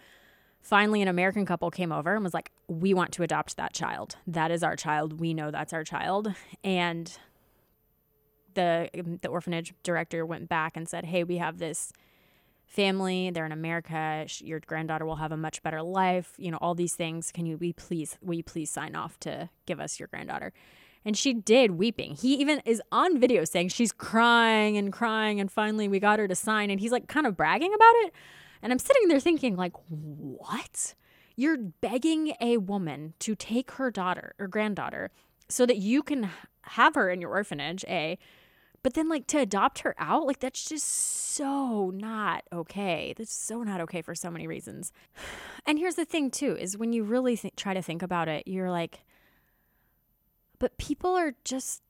Finally, 0.62 1.02
an 1.02 1.08
American 1.08 1.46
couple 1.46 1.72
came 1.72 1.92
over 1.92 2.14
and 2.14 2.24
was 2.24 2.34
like, 2.34 2.52
"We 2.68 2.94
want 2.94 3.14
to 3.14 3.24
adopt 3.24 3.56
that 3.56 3.74
child. 3.74 4.18
That 4.28 4.52
is 4.52 4.62
our 4.62 4.76
child. 4.76 5.22
We 5.22 5.34
know 5.34 5.52
that's 5.52 5.72
our 5.72 5.86
child." 5.86 6.34
And 6.64 7.18
the 8.56 8.90
the 9.22 9.30
orphanage 9.30 9.74
director 9.82 10.26
went 10.26 10.50
back 10.50 10.76
and 10.76 10.90
said, 10.90 11.06
"Hey, 11.06 11.24
we 11.24 11.38
have 11.38 11.60
this 11.60 11.94
family. 12.66 13.30
They're 13.30 13.46
in 13.46 13.52
America. 13.54 14.26
Your 14.40 14.60
granddaughter 14.60 15.06
will 15.06 15.18
have 15.18 15.32
a 15.32 15.38
much 15.38 15.64
better 15.64 15.82
life. 15.82 16.34
You 16.38 16.52
know, 16.52 16.58
all 16.60 16.76
these 16.76 16.96
things. 16.96 17.32
Can 17.32 17.46
you 17.46 17.58
we 17.58 17.72
please 17.72 18.18
will 18.22 18.36
you 18.36 18.44
please 18.44 18.70
sign 18.70 18.96
off 18.96 19.18
to 19.22 19.50
give 19.66 19.80
us 19.80 19.98
your 19.98 20.08
granddaughter? 20.08 20.52
And 21.06 21.16
she 21.16 21.34
did, 21.34 21.72
weeping. 21.72 22.16
He 22.16 22.34
even 22.36 22.62
is 22.66 22.82
on 22.92 23.20
video 23.20 23.46
saying 23.46 23.70
she's 23.70 23.92
crying 23.92 24.76
and 24.76 24.92
crying. 24.92 25.40
And 25.40 25.52
finally, 25.52 25.88
we 25.88 26.00
got 26.00 26.18
her 26.18 26.28
to 26.28 26.36
sign. 26.36 26.72
And 26.72 26.80
he's 26.80 26.92
like 26.92 27.08
kind 27.08 27.28
of 27.28 27.38
bragging 27.38 27.74
about 27.74 27.94
it. 27.98 28.14
And 28.62 28.74
I'm 28.74 28.80
sitting 28.80 29.08
there 29.08 29.20
thinking, 29.20 29.56
like, 29.56 29.74
what? 29.88 30.96
You're 31.36 31.58
begging 31.58 32.34
a 32.42 32.58
woman 32.58 33.14
to 33.20 33.36
take 33.36 33.72
her 33.72 33.92
daughter 33.92 34.34
or 34.40 34.48
granddaughter 34.48 35.12
so 35.48 35.66
that 35.68 35.78
you 35.78 36.02
can 36.02 36.32
have 36.64 36.96
her 36.96 37.10
in 37.10 37.22
your 37.22 37.30
orphanage, 37.30 37.86
A, 37.88 38.18
but 38.82 38.94
then, 38.94 39.10
like, 39.10 39.26
to 39.28 39.40
adopt 39.40 39.80
her 39.80 39.96
out, 39.98 40.28
like, 40.28 40.40
that's 40.40 40.70
just 40.70 40.88
so 40.88 41.90
not 41.90 42.44
okay. 42.54 43.16
That's 43.18 43.34
so 43.34 43.64
not 43.64 43.82
okay 43.82 44.04
for 44.04 44.14
so 44.14 44.30
many 44.30 44.48
reasons. 44.48 44.92
And 45.68 45.80
here's 45.80 45.96
the 45.96 46.06
thing, 46.06 46.30
too, 46.30 46.56
is 46.56 46.78
when 46.78 46.94
you 46.94 47.04
really 47.04 47.36
th- 47.36 47.56
try 47.56 47.74
to 47.74 47.82
think 47.82 48.04
about 48.04 48.28
it, 48.28 48.48
you're 48.48 48.70
like, 48.70 49.00
but 50.60 50.78
people 50.78 51.16
are 51.16 51.34
just 51.44 51.82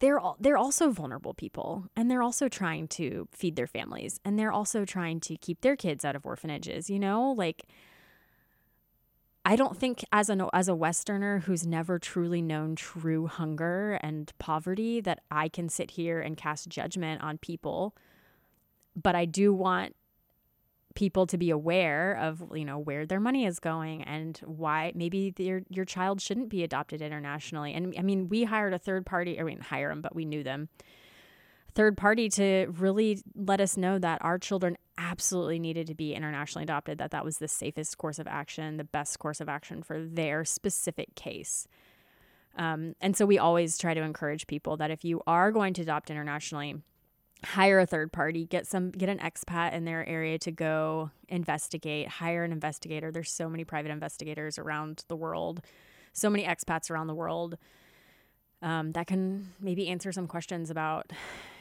they're 0.00 0.18
all, 0.18 0.36
they're 0.40 0.56
also 0.56 0.90
vulnerable 0.90 1.34
people 1.34 1.88
and 1.96 2.10
they're 2.10 2.22
also 2.22 2.48
trying 2.48 2.88
to 2.88 3.28
feed 3.32 3.56
their 3.56 3.66
families 3.66 4.20
and 4.24 4.38
they're 4.38 4.52
also 4.52 4.84
trying 4.84 5.20
to 5.20 5.36
keep 5.36 5.60
their 5.60 5.76
kids 5.76 6.04
out 6.04 6.16
of 6.16 6.26
orphanages 6.26 6.90
you 6.90 6.98
know? 6.98 7.32
Like 7.32 7.64
I 9.46 9.56
don't 9.56 9.78
think 9.78 10.04
as 10.12 10.30
a 10.30 10.48
as 10.52 10.68
a 10.68 10.74
westerner 10.74 11.40
who's 11.40 11.66
never 11.66 11.98
truly 11.98 12.40
known 12.40 12.76
true 12.76 13.26
hunger 13.26 13.98
and 14.02 14.32
poverty 14.38 15.00
that 15.02 15.20
I 15.30 15.48
can 15.48 15.68
sit 15.68 15.92
here 15.92 16.20
and 16.20 16.36
cast 16.36 16.68
judgment 16.68 17.22
on 17.22 17.38
people 17.38 17.94
but 19.00 19.14
I 19.14 19.24
do 19.24 19.52
want 19.52 19.94
people 20.94 21.26
to 21.26 21.36
be 21.36 21.50
aware 21.50 22.16
of 22.20 22.42
you 22.54 22.64
know 22.64 22.78
where 22.78 23.04
their 23.04 23.20
money 23.20 23.46
is 23.46 23.58
going 23.58 24.02
and 24.04 24.38
why 24.44 24.92
maybe 24.94 25.34
your 25.38 25.62
your 25.68 25.84
child 25.84 26.20
shouldn't 26.20 26.48
be 26.48 26.62
adopted 26.62 27.02
internationally 27.02 27.74
and 27.74 27.94
I 27.98 28.02
mean 28.02 28.28
we 28.28 28.44
hired 28.44 28.72
a 28.72 28.78
third 28.78 29.04
party 29.04 29.40
I 29.40 29.42
mean 29.42 29.60
hire 29.60 29.88
them 29.88 30.00
but 30.00 30.14
we 30.14 30.24
knew 30.24 30.44
them 30.44 30.68
third 31.74 31.96
party 31.96 32.28
to 32.28 32.66
really 32.78 33.20
let 33.34 33.60
us 33.60 33.76
know 33.76 33.98
that 33.98 34.18
our 34.22 34.38
children 34.38 34.76
absolutely 34.96 35.58
needed 35.58 35.86
to 35.88 35.94
be 35.94 36.14
internationally 36.14 36.62
adopted, 36.62 36.98
that 36.98 37.10
that 37.10 37.24
was 37.24 37.38
the 37.38 37.48
safest 37.48 37.98
course 37.98 38.18
of 38.18 38.26
action, 38.26 38.76
the 38.76 38.84
best 38.84 39.18
course 39.18 39.40
of 39.40 39.48
action 39.48 39.82
for 39.82 40.00
their 40.00 40.44
specific 40.44 41.14
case. 41.14 41.66
Um, 42.56 42.94
and 43.00 43.16
so 43.16 43.26
we 43.26 43.38
always 43.38 43.76
try 43.76 43.94
to 43.94 44.02
encourage 44.02 44.46
people 44.46 44.76
that 44.76 44.92
if 44.92 45.04
you 45.04 45.20
are 45.26 45.50
going 45.50 45.74
to 45.74 45.82
adopt 45.82 46.10
internationally, 46.10 46.76
hire 47.42 47.78
a 47.80 47.86
third 47.86 48.12
party, 48.12 48.46
get 48.46 48.66
some 48.66 48.90
get 48.90 49.08
an 49.08 49.18
expat 49.18 49.72
in 49.72 49.84
their 49.84 50.06
area 50.08 50.38
to 50.38 50.50
go 50.50 51.10
investigate, 51.28 52.08
hire 52.08 52.44
an 52.44 52.52
investigator. 52.52 53.10
There's 53.10 53.30
so 53.30 53.48
many 53.48 53.64
private 53.64 53.90
investigators 53.90 54.58
around 54.58 55.04
the 55.08 55.16
world, 55.16 55.60
so 56.12 56.30
many 56.30 56.44
expats 56.44 56.90
around 56.90 57.06
the 57.06 57.14
world 57.14 57.58
um, 58.62 58.92
that 58.92 59.06
can 59.06 59.52
maybe 59.60 59.88
answer 59.88 60.10
some 60.12 60.26
questions 60.26 60.70
about 60.70 61.12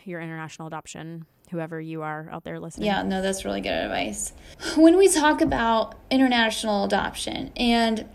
your 0.05 0.21
international 0.21 0.67
adoption, 0.67 1.25
whoever 1.51 1.79
you 1.79 2.01
are 2.01 2.29
out 2.31 2.43
there 2.43 2.59
listening. 2.59 2.87
Yeah, 2.87 3.03
no, 3.03 3.21
that's 3.21 3.45
really 3.45 3.61
good 3.61 3.71
advice. 3.71 4.33
When 4.75 4.97
we 4.97 5.07
talk 5.07 5.41
about 5.41 5.95
international 6.09 6.85
adoption 6.85 7.51
and 7.55 8.07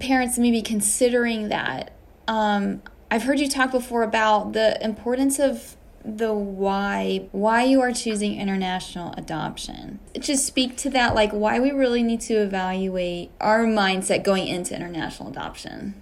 parents 0.00 0.38
maybe 0.38 0.62
considering 0.62 1.48
that, 1.48 1.92
um, 2.26 2.82
I've 3.10 3.22
heard 3.22 3.40
you 3.40 3.48
talk 3.48 3.70
before 3.70 4.02
about 4.02 4.52
the 4.52 4.82
importance 4.84 5.38
of 5.38 5.77
the 6.16 6.32
why 6.32 7.28
why 7.32 7.62
you 7.62 7.80
are 7.80 7.92
choosing 7.92 8.40
international 8.40 9.12
adoption 9.16 9.98
just 10.18 10.46
speak 10.46 10.76
to 10.76 10.88
that 10.88 11.14
like 11.14 11.30
why 11.32 11.60
we 11.60 11.70
really 11.70 12.02
need 12.02 12.20
to 12.20 12.34
evaluate 12.34 13.30
our 13.40 13.64
mindset 13.64 14.24
going 14.24 14.46
into 14.46 14.74
international 14.74 15.28
adoption 15.28 15.94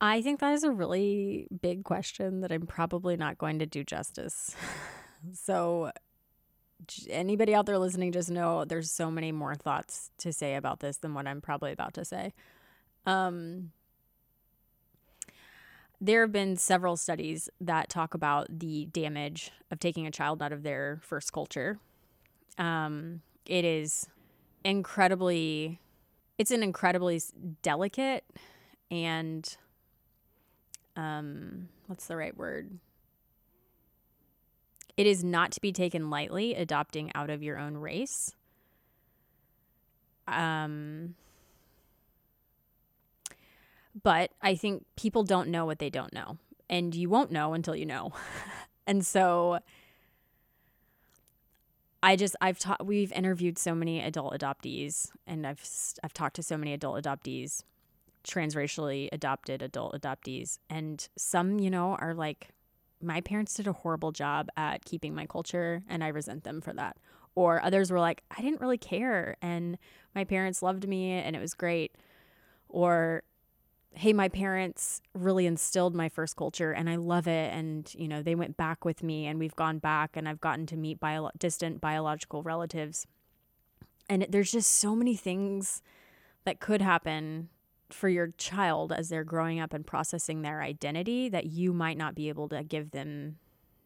I 0.00 0.22
think 0.22 0.40
that 0.40 0.54
is 0.54 0.64
a 0.64 0.70
really 0.70 1.46
big 1.60 1.84
question 1.84 2.40
that 2.40 2.50
I'm 2.50 2.66
probably 2.66 3.16
not 3.16 3.36
going 3.36 3.58
to 3.58 3.66
do 3.66 3.84
justice. 3.84 4.56
so, 5.34 5.90
anybody 7.10 7.54
out 7.54 7.66
there 7.66 7.78
listening, 7.78 8.12
just 8.12 8.30
know 8.30 8.64
there's 8.64 8.90
so 8.90 9.10
many 9.10 9.30
more 9.30 9.54
thoughts 9.54 10.10
to 10.18 10.32
say 10.32 10.54
about 10.54 10.80
this 10.80 10.96
than 10.96 11.12
what 11.12 11.26
I'm 11.26 11.42
probably 11.42 11.72
about 11.72 11.94
to 11.94 12.06
say. 12.06 12.32
Um, 13.04 13.72
there 16.00 16.22
have 16.22 16.32
been 16.32 16.56
several 16.56 16.96
studies 16.96 17.48
that 17.60 17.88
talk 17.88 18.14
about 18.14 18.46
the 18.58 18.86
damage 18.86 19.50
of 19.70 19.78
taking 19.78 20.06
a 20.06 20.10
child 20.10 20.42
out 20.42 20.52
of 20.52 20.62
their 20.62 20.98
first 21.02 21.32
culture. 21.32 21.78
Um, 22.56 23.20
it 23.44 23.64
is 23.64 24.08
incredibly, 24.64 25.78
it's 26.38 26.50
an 26.50 26.62
incredibly 26.62 27.20
delicate 27.62 28.24
and 28.90 29.56
um, 30.96 31.68
what's 31.86 32.06
the 32.06 32.16
right 32.16 32.36
word? 32.36 32.78
It 34.96 35.06
is 35.06 35.22
not 35.24 35.52
to 35.52 35.60
be 35.60 35.72
taken 35.72 36.10
lightly 36.10 36.54
adopting 36.54 37.10
out 37.14 37.30
of 37.30 37.42
your 37.42 37.58
own 37.58 37.76
race. 37.76 38.34
Um, 40.26 41.14
but 44.02 44.30
I 44.42 44.54
think 44.54 44.84
people 44.96 45.24
don't 45.24 45.48
know 45.48 45.64
what 45.64 45.78
they 45.78 45.90
don't 45.90 46.12
know, 46.12 46.38
and 46.68 46.94
you 46.94 47.08
won't 47.08 47.30
know 47.30 47.54
until 47.54 47.76
you 47.76 47.86
know. 47.86 48.12
and 48.86 49.04
so 49.04 49.60
I 52.02 52.16
just 52.16 52.36
I've 52.40 52.58
taught 52.58 52.86
we've 52.86 53.12
interviewed 53.12 53.58
so 53.58 53.74
many 53.74 54.00
adult 54.00 54.32
adoptees 54.34 55.10
and 55.26 55.46
I've 55.46 55.62
I've 56.02 56.14
talked 56.14 56.36
to 56.36 56.42
so 56.42 56.56
many 56.56 56.72
adult 56.72 57.02
adoptees 57.02 57.62
transracially 58.24 59.08
adopted 59.12 59.62
adult 59.62 60.00
adoptees. 60.00 60.58
And 60.68 61.06
some, 61.16 61.58
you 61.58 61.70
know, 61.70 61.96
are 62.00 62.14
like, 62.14 62.48
my 63.02 63.20
parents 63.20 63.54
did 63.54 63.66
a 63.66 63.72
horrible 63.72 64.12
job 64.12 64.48
at 64.56 64.84
keeping 64.84 65.14
my 65.14 65.26
culture 65.26 65.82
and 65.88 66.04
I 66.04 66.08
resent 66.08 66.44
them 66.44 66.60
for 66.60 66.72
that. 66.74 66.96
Or 67.34 67.62
others 67.62 67.90
were 67.90 68.00
like, 68.00 68.22
I 68.36 68.42
didn't 68.42 68.60
really 68.60 68.78
care 68.78 69.36
and 69.40 69.78
my 70.14 70.24
parents 70.24 70.62
loved 70.62 70.86
me 70.86 71.12
and 71.12 71.34
it 71.34 71.40
was 71.40 71.54
great. 71.54 71.96
Or, 72.68 73.22
hey, 73.94 74.12
my 74.12 74.28
parents 74.28 75.02
really 75.14 75.46
instilled 75.46 75.94
my 75.94 76.08
first 76.08 76.36
culture 76.36 76.72
and 76.72 76.88
I 76.88 76.96
love 76.96 77.26
it. 77.26 77.52
And, 77.52 77.92
you 77.94 78.08
know, 78.08 78.22
they 78.22 78.34
went 78.34 78.56
back 78.56 78.84
with 78.84 79.02
me 79.02 79.26
and 79.26 79.38
we've 79.38 79.56
gone 79.56 79.78
back 79.78 80.16
and 80.16 80.28
I've 80.28 80.40
gotten 80.40 80.66
to 80.66 80.76
meet 80.76 81.00
bio- 81.00 81.30
distant 81.38 81.80
biological 81.80 82.42
relatives. 82.42 83.06
And 84.08 84.26
there's 84.28 84.52
just 84.52 84.70
so 84.70 84.94
many 84.94 85.16
things 85.16 85.82
that 86.44 86.60
could 86.60 86.80
happen 86.80 87.48
for 87.90 88.08
your 88.08 88.28
child 88.38 88.92
as 88.92 89.08
they're 89.08 89.24
growing 89.24 89.60
up 89.60 89.74
and 89.74 89.86
processing 89.86 90.42
their 90.42 90.62
identity 90.62 91.28
that 91.28 91.46
you 91.46 91.72
might 91.72 91.98
not 91.98 92.14
be 92.14 92.28
able 92.28 92.48
to 92.48 92.62
give 92.62 92.92
them 92.92 93.38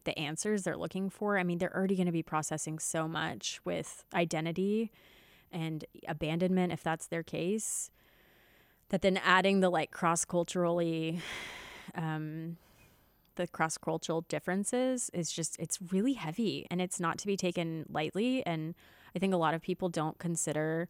the 0.03 0.17
answers 0.17 0.63
they're 0.63 0.77
looking 0.77 1.09
for. 1.09 1.37
I 1.37 1.43
mean, 1.43 1.57
they're 1.57 1.75
already 1.75 1.95
going 1.95 2.05
to 2.05 2.11
be 2.11 2.23
processing 2.23 2.79
so 2.79 3.07
much 3.07 3.59
with 3.65 4.05
identity 4.13 4.91
and 5.51 5.83
abandonment 6.07 6.71
if 6.71 6.83
that's 6.83 7.07
their 7.07 7.23
case. 7.23 7.89
That 8.89 9.01
then 9.01 9.17
adding 9.17 9.59
the 9.61 9.69
like 9.69 9.91
cross 9.91 10.25
culturally, 10.25 11.19
um, 11.95 12.57
the 13.35 13.47
cross 13.47 13.77
cultural 13.77 14.21
differences 14.21 15.09
is 15.13 15.31
just, 15.31 15.59
it's 15.59 15.79
really 15.91 16.13
heavy 16.13 16.67
and 16.69 16.81
it's 16.81 16.99
not 16.99 17.17
to 17.19 17.27
be 17.27 17.35
taken 17.35 17.85
lightly. 17.89 18.45
And 18.45 18.75
I 19.15 19.19
think 19.19 19.33
a 19.33 19.37
lot 19.37 19.53
of 19.53 19.61
people 19.61 19.89
don't 19.89 20.17
consider 20.19 20.87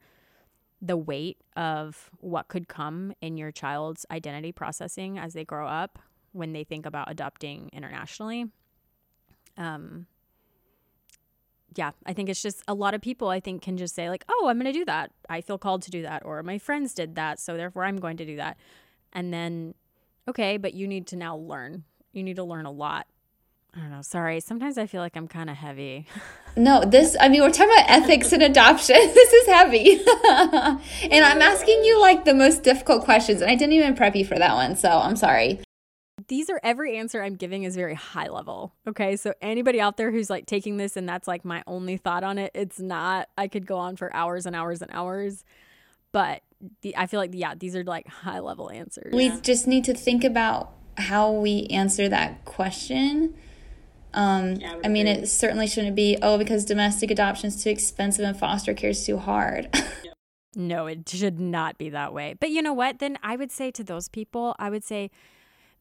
the 0.81 0.97
weight 0.97 1.37
of 1.55 2.09
what 2.19 2.47
could 2.47 2.67
come 2.67 3.13
in 3.21 3.37
your 3.37 3.51
child's 3.51 4.05
identity 4.11 4.51
processing 4.51 5.17
as 5.17 5.33
they 5.33 5.45
grow 5.45 5.67
up 5.67 5.97
when 6.33 6.53
they 6.53 6.63
think 6.63 6.85
about 6.85 7.09
adopting 7.09 7.69
internationally. 7.71 8.45
Um, 9.57 10.05
yeah, 11.75 11.91
I 12.05 12.13
think 12.13 12.29
it's 12.29 12.41
just 12.41 12.63
a 12.67 12.73
lot 12.73 12.93
of 12.93 13.01
people 13.01 13.29
I 13.29 13.39
think 13.39 13.61
can 13.61 13.77
just 13.77 13.95
say 13.95 14.09
like, 14.09 14.25
"Oh, 14.29 14.47
I'm 14.47 14.57
going 14.59 14.71
to 14.71 14.77
do 14.77 14.85
that. 14.85 15.11
I 15.29 15.41
feel 15.41 15.57
called 15.57 15.81
to 15.83 15.91
do 15.91 16.01
that," 16.01 16.25
or 16.25 16.41
"My 16.43 16.57
friends 16.57 16.93
did 16.93 17.15
that, 17.15 17.39
so 17.39 17.57
therefore 17.57 17.85
I'm 17.85 17.97
going 17.97 18.17
to 18.17 18.25
do 18.25 18.35
that." 18.37 18.57
And 19.13 19.33
then 19.33 19.75
okay, 20.27 20.57
but 20.57 20.73
you 20.73 20.87
need 20.87 21.07
to 21.07 21.15
now 21.15 21.35
learn. 21.35 21.83
You 22.13 22.23
need 22.23 22.37
to 22.37 22.43
learn 22.43 22.65
a 22.65 22.71
lot 22.71 23.07
I 23.75 23.81
don't 23.81 23.91
know. 23.91 24.01
Sorry. 24.01 24.39
Sometimes 24.39 24.77
I 24.77 24.85
feel 24.85 25.01
like 25.01 25.17
I'm 25.17 25.27
kind 25.27 25.49
of 25.49 25.57
heavy. 25.57 26.07
No, 26.57 26.85
this, 26.85 27.17
I 27.19 27.27
mean, 27.27 27.41
we're 27.41 27.51
talking 27.51 27.73
about 27.73 27.89
ethics 27.89 28.31
and 28.31 28.41
adoption. 28.41 28.95
this 29.13 29.33
is 29.33 29.47
heavy. 29.47 29.99
and 30.23 31.25
I'm 31.25 31.41
asking 31.41 31.83
you 31.83 31.99
like 31.99 32.23
the 32.23 32.33
most 32.33 32.63
difficult 32.63 33.03
questions, 33.03 33.41
and 33.41 33.51
I 33.51 33.55
didn't 33.55 33.73
even 33.73 33.93
prep 33.93 34.15
you 34.15 34.23
for 34.23 34.39
that 34.39 34.53
one. 34.53 34.77
So 34.77 34.87
I'm 34.87 35.17
sorry. 35.17 35.64
These 36.27 36.49
are 36.49 36.59
every 36.63 36.97
answer 36.97 37.21
I'm 37.21 37.35
giving 37.35 37.63
is 37.63 37.75
very 37.75 37.93
high 37.93 38.27
level. 38.27 38.73
Okay. 38.87 39.15
So 39.15 39.33
anybody 39.41 39.79
out 39.79 39.97
there 39.97 40.11
who's 40.11 40.29
like 40.29 40.45
taking 40.45 40.77
this 40.77 40.97
and 40.97 41.07
that's 41.07 41.27
like 41.27 41.45
my 41.45 41.63
only 41.67 41.97
thought 41.97 42.23
on 42.23 42.37
it, 42.37 42.51
it's 42.53 42.79
not. 42.79 43.29
I 43.37 43.47
could 43.47 43.65
go 43.65 43.77
on 43.77 43.95
for 43.95 44.13
hours 44.15 44.45
and 44.45 44.55
hours 44.55 44.81
and 44.81 44.91
hours. 44.93 45.43
But 46.11 46.41
the, 46.81 46.95
I 46.95 47.07
feel 47.07 47.19
like, 47.19 47.31
yeah, 47.33 47.55
these 47.55 47.75
are 47.75 47.83
like 47.83 48.07
high 48.07 48.39
level 48.39 48.69
answers. 48.69 49.13
We 49.13 49.31
just 49.41 49.67
need 49.67 49.83
to 49.85 49.93
think 49.93 50.23
about 50.23 50.71
how 50.97 51.31
we 51.31 51.67
answer 51.67 52.07
that 52.07 52.45
question 52.45 53.35
um, 54.15 54.55
yeah, 54.55 54.73
I, 54.73 54.85
I 54.85 54.87
mean, 54.87 55.07
it 55.07 55.27
certainly 55.27 55.67
shouldn't 55.67 55.95
be, 55.95 56.17
oh, 56.21 56.37
because 56.37 56.65
domestic 56.65 57.11
adoption 57.11 57.49
is 57.49 57.61
too 57.61 57.69
expensive 57.69 58.25
and 58.25 58.37
foster 58.37 58.73
care 58.73 58.91
is 58.91 59.05
too 59.05 59.17
hard. 59.17 59.69
no, 60.55 60.87
it 60.87 61.07
should 61.07 61.39
not 61.39 61.77
be 61.77 61.89
that 61.89 62.13
way. 62.13 62.35
But 62.39 62.49
you 62.49 62.61
know 62.61 62.73
what? 62.73 62.99
Then 62.99 63.19
I 63.21 63.35
would 63.35 63.51
say 63.51 63.71
to 63.71 63.83
those 63.83 64.07
people, 64.07 64.55
I 64.57 64.69
would 64.69 64.85
say, 64.85 65.11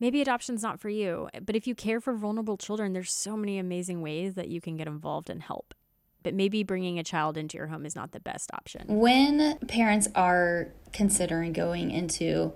maybe 0.04 0.20
adoption's 0.20 0.62
not 0.62 0.78
for 0.78 0.90
you. 0.90 1.30
But 1.46 1.56
if 1.56 1.66
you 1.66 1.74
care 1.74 1.98
for 1.98 2.12
vulnerable 2.12 2.58
children, 2.58 2.92
there's 2.92 3.10
so 3.10 3.38
many 3.38 3.58
amazing 3.58 4.02
ways 4.02 4.34
that 4.34 4.48
you 4.48 4.60
can 4.60 4.76
get 4.76 4.86
involved 4.86 5.30
and 5.30 5.42
help. 5.42 5.72
But 6.22 6.34
maybe 6.34 6.62
bringing 6.62 6.98
a 6.98 7.02
child 7.02 7.38
into 7.38 7.56
your 7.56 7.68
home 7.68 7.86
is 7.86 7.96
not 7.96 8.12
the 8.12 8.20
best 8.20 8.50
option. 8.52 8.82
When 8.86 9.56
parents 9.66 10.08
are 10.14 10.68
considering 10.92 11.54
going 11.54 11.90
into 11.90 12.52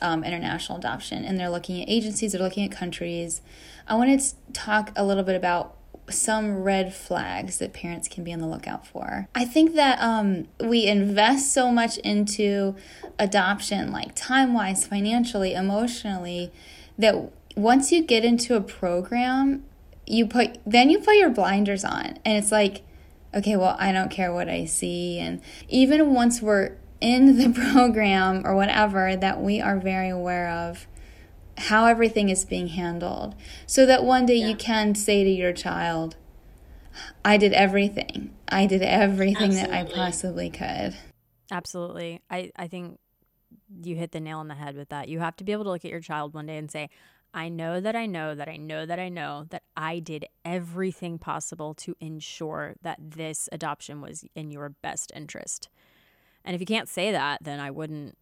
um, 0.00 0.22
international 0.22 0.78
adoption 0.78 1.24
and 1.24 1.40
they're 1.40 1.50
looking 1.50 1.82
at 1.82 1.88
agencies, 1.88 2.32
they're 2.32 2.40
looking 2.40 2.64
at 2.64 2.70
countries, 2.70 3.40
I 3.88 3.96
wanted 3.96 4.20
to 4.20 4.34
talk 4.52 4.92
a 4.94 5.04
little 5.04 5.24
bit 5.24 5.34
about 5.34 5.76
some 6.08 6.62
red 6.62 6.94
flags 6.94 7.58
that 7.58 7.72
parents 7.72 8.06
can 8.06 8.22
be 8.22 8.32
on 8.32 8.38
the 8.38 8.46
lookout 8.46 8.86
for. 8.86 9.28
I 9.34 9.44
think 9.44 9.74
that 9.74 10.00
um, 10.00 10.46
we 10.60 10.86
invest 10.86 11.52
so 11.52 11.72
much 11.72 11.98
into 11.98 12.76
adoption, 13.18 13.90
like 13.90 14.14
time 14.14 14.54
wise, 14.54 14.86
financially, 14.86 15.54
emotionally, 15.54 16.52
that 16.98 17.30
once 17.56 17.92
you 17.92 18.02
get 18.02 18.24
into 18.24 18.54
a 18.56 18.60
program, 18.60 19.64
you 20.06 20.26
put 20.26 20.58
then 20.66 20.90
you 20.90 20.98
put 20.98 21.16
your 21.16 21.30
blinders 21.30 21.84
on, 21.84 22.18
and 22.24 22.38
it's 22.38 22.52
like, 22.52 22.82
okay, 23.34 23.56
well, 23.56 23.76
I 23.78 23.92
don't 23.92 24.10
care 24.10 24.32
what 24.32 24.48
I 24.48 24.64
see, 24.64 25.18
and 25.18 25.40
even 25.68 26.14
once 26.14 26.42
we're 26.42 26.76
in 27.00 27.38
the 27.38 27.50
program 27.72 28.46
or 28.46 28.54
whatever, 28.54 29.16
that 29.16 29.40
we 29.40 29.60
are 29.60 29.78
very 29.78 30.08
aware 30.08 30.48
of 30.48 30.86
how 31.58 31.84
everything 31.86 32.30
is 32.30 32.44
being 32.44 32.68
handled 32.68 33.34
so 33.66 33.84
that 33.84 34.02
one 34.02 34.24
day 34.24 34.36
yeah. 34.36 34.48
you 34.48 34.56
can 34.56 34.94
say 34.94 35.22
to 35.22 35.30
your 35.30 35.52
child 35.52 36.16
i 37.22 37.36
did 37.36 37.52
everything 37.52 38.34
i 38.48 38.64
did 38.64 38.80
everything 38.80 39.50
Absolutely. 39.50 39.70
that 39.70 39.70
i 39.70 39.84
possibly 39.84 40.50
could 40.50 40.96
Absolutely. 41.52 42.22
I, 42.30 42.50
I 42.56 42.66
think 42.66 42.98
you 43.82 43.96
hit 43.96 44.12
the 44.12 44.20
nail 44.20 44.38
on 44.38 44.48
the 44.48 44.54
head 44.54 44.76
with 44.76 44.88
that. 44.90 45.08
You 45.08 45.20
have 45.20 45.36
to 45.36 45.44
be 45.44 45.52
able 45.52 45.64
to 45.64 45.70
look 45.70 45.84
at 45.84 45.90
your 45.90 46.00
child 46.00 46.34
one 46.34 46.46
day 46.46 46.56
and 46.56 46.70
say, 46.70 46.90
I 47.34 47.48
know 47.48 47.80
that 47.80 47.96
I 47.96 48.06
know 48.06 48.34
that 48.34 48.48
I 48.48 48.56
know 48.56 48.84
that 48.84 48.98
I 48.98 49.08
know 49.08 49.46
that 49.50 49.62
I 49.76 50.00
did 50.00 50.26
everything 50.44 51.18
possible 51.18 51.72
to 51.74 51.96
ensure 51.98 52.74
that 52.82 52.98
this 53.00 53.48
adoption 53.50 54.00
was 54.02 54.24
in 54.34 54.50
your 54.50 54.70
best 54.82 55.12
interest. 55.16 55.68
And 56.44 56.54
if 56.54 56.60
you 56.60 56.66
can't 56.66 56.88
say 56.88 57.12
that, 57.12 57.42
then 57.42 57.58
I 57.58 57.70
wouldn't 57.70 58.18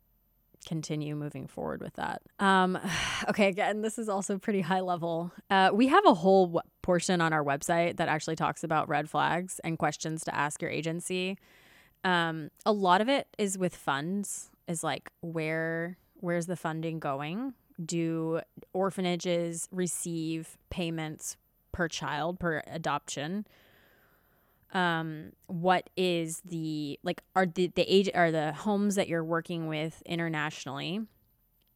continue 0.67 1.17
moving 1.17 1.47
forward 1.47 1.81
with 1.81 1.95
that. 1.95 2.23
Um, 2.39 2.79
okay, 3.29 3.49
again, 3.49 3.83
this 3.83 3.99
is 3.99 4.09
also 4.09 4.39
pretty 4.39 4.61
high 4.61 4.81
level. 4.81 5.33
Uh, 5.49 5.71
we 5.73 5.89
have 5.89 6.05
a 6.07 6.15
whole 6.15 6.47
w- 6.47 6.61
portion 6.83 7.21
on 7.21 7.33
our 7.33 7.45
website 7.45 7.97
that 7.97 8.09
actually 8.09 8.37
talks 8.37 8.63
about 8.63 8.89
red 8.89 9.09
flags 9.09 9.61
and 9.65 9.79
questions 9.79 10.25
to 10.25 10.35
ask 10.35 10.63
your 10.63 10.71
agency. 10.71 11.39
Um, 12.05 12.51
a 12.65 12.73
lot 12.73 13.01
of 13.01 13.09
it 13.09 13.27
is 13.39 13.59
with 13.59 13.75
funds, 13.75 14.50
is 14.71 14.83
like 14.85 15.11
where 15.21 15.99
where's 16.15 16.47
the 16.47 16.57
funding 16.57 16.99
going? 16.99 17.55
Do 17.85 18.41
orphanages 18.73 19.69
receive 19.73 20.57
payments 20.71 21.37
per 21.73 21.89
child 21.89 22.39
per 22.39 22.63
adoption? 22.67 23.47
um 24.73 25.33
what 25.49 25.91
is 25.97 26.41
the 26.45 26.99
like 27.03 27.23
are 27.35 27.47
the 27.47 27.73
the 27.75 27.83
age 27.93 28.09
are 28.15 28.31
the 28.31 28.53
homes 28.53 28.95
that 28.95 29.09
you're 29.09 29.25
working 29.25 29.67
with 29.67 30.03
internationally 30.07 31.01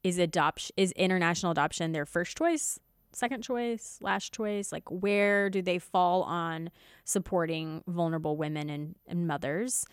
is 0.03 0.19
adoption 0.19 0.73
is 0.77 0.93
international 0.93 1.51
adoption 1.51 1.93
their 1.93 2.07
first 2.07 2.37
choice 2.37 2.79
second 3.13 3.43
choice 3.43 3.99
last 4.01 4.33
choice 4.33 4.71
like 4.71 4.89
where 4.91 5.51
do 5.51 5.61
they 5.61 5.79
fall 5.79 6.23
on 6.23 6.71
supporting 7.05 7.83
vulnerable 7.89 8.37
women 8.37 8.71
and, 8.71 8.95
and 9.09 9.27
mothers 9.27 9.87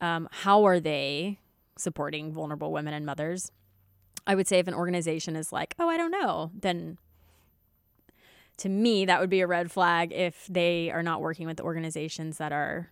um, 0.00 0.28
how 0.30 0.64
are 0.64 0.80
they 0.80 1.38
supporting 1.76 2.32
vulnerable 2.32 2.72
women 2.72 2.94
and 2.94 3.06
mothers 3.06 3.50
i 4.26 4.34
would 4.34 4.48
say 4.48 4.58
if 4.58 4.68
an 4.68 4.74
organization 4.74 5.36
is 5.36 5.52
like 5.52 5.74
oh 5.78 5.88
i 5.88 5.96
don't 5.96 6.10
know 6.10 6.50
then 6.54 6.98
to 8.58 8.68
me, 8.68 9.04
that 9.04 9.20
would 9.20 9.30
be 9.30 9.40
a 9.40 9.46
red 9.46 9.70
flag 9.70 10.12
if 10.12 10.46
they 10.46 10.90
are 10.90 11.02
not 11.02 11.20
working 11.20 11.46
with 11.46 11.60
organizations 11.60 12.38
that 12.38 12.52
are 12.52 12.90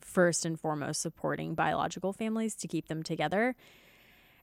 first 0.00 0.44
and 0.44 0.60
foremost 0.60 1.00
supporting 1.00 1.54
biological 1.54 2.12
families 2.12 2.54
to 2.56 2.68
keep 2.68 2.88
them 2.88 3.02
together. 3.02 3.56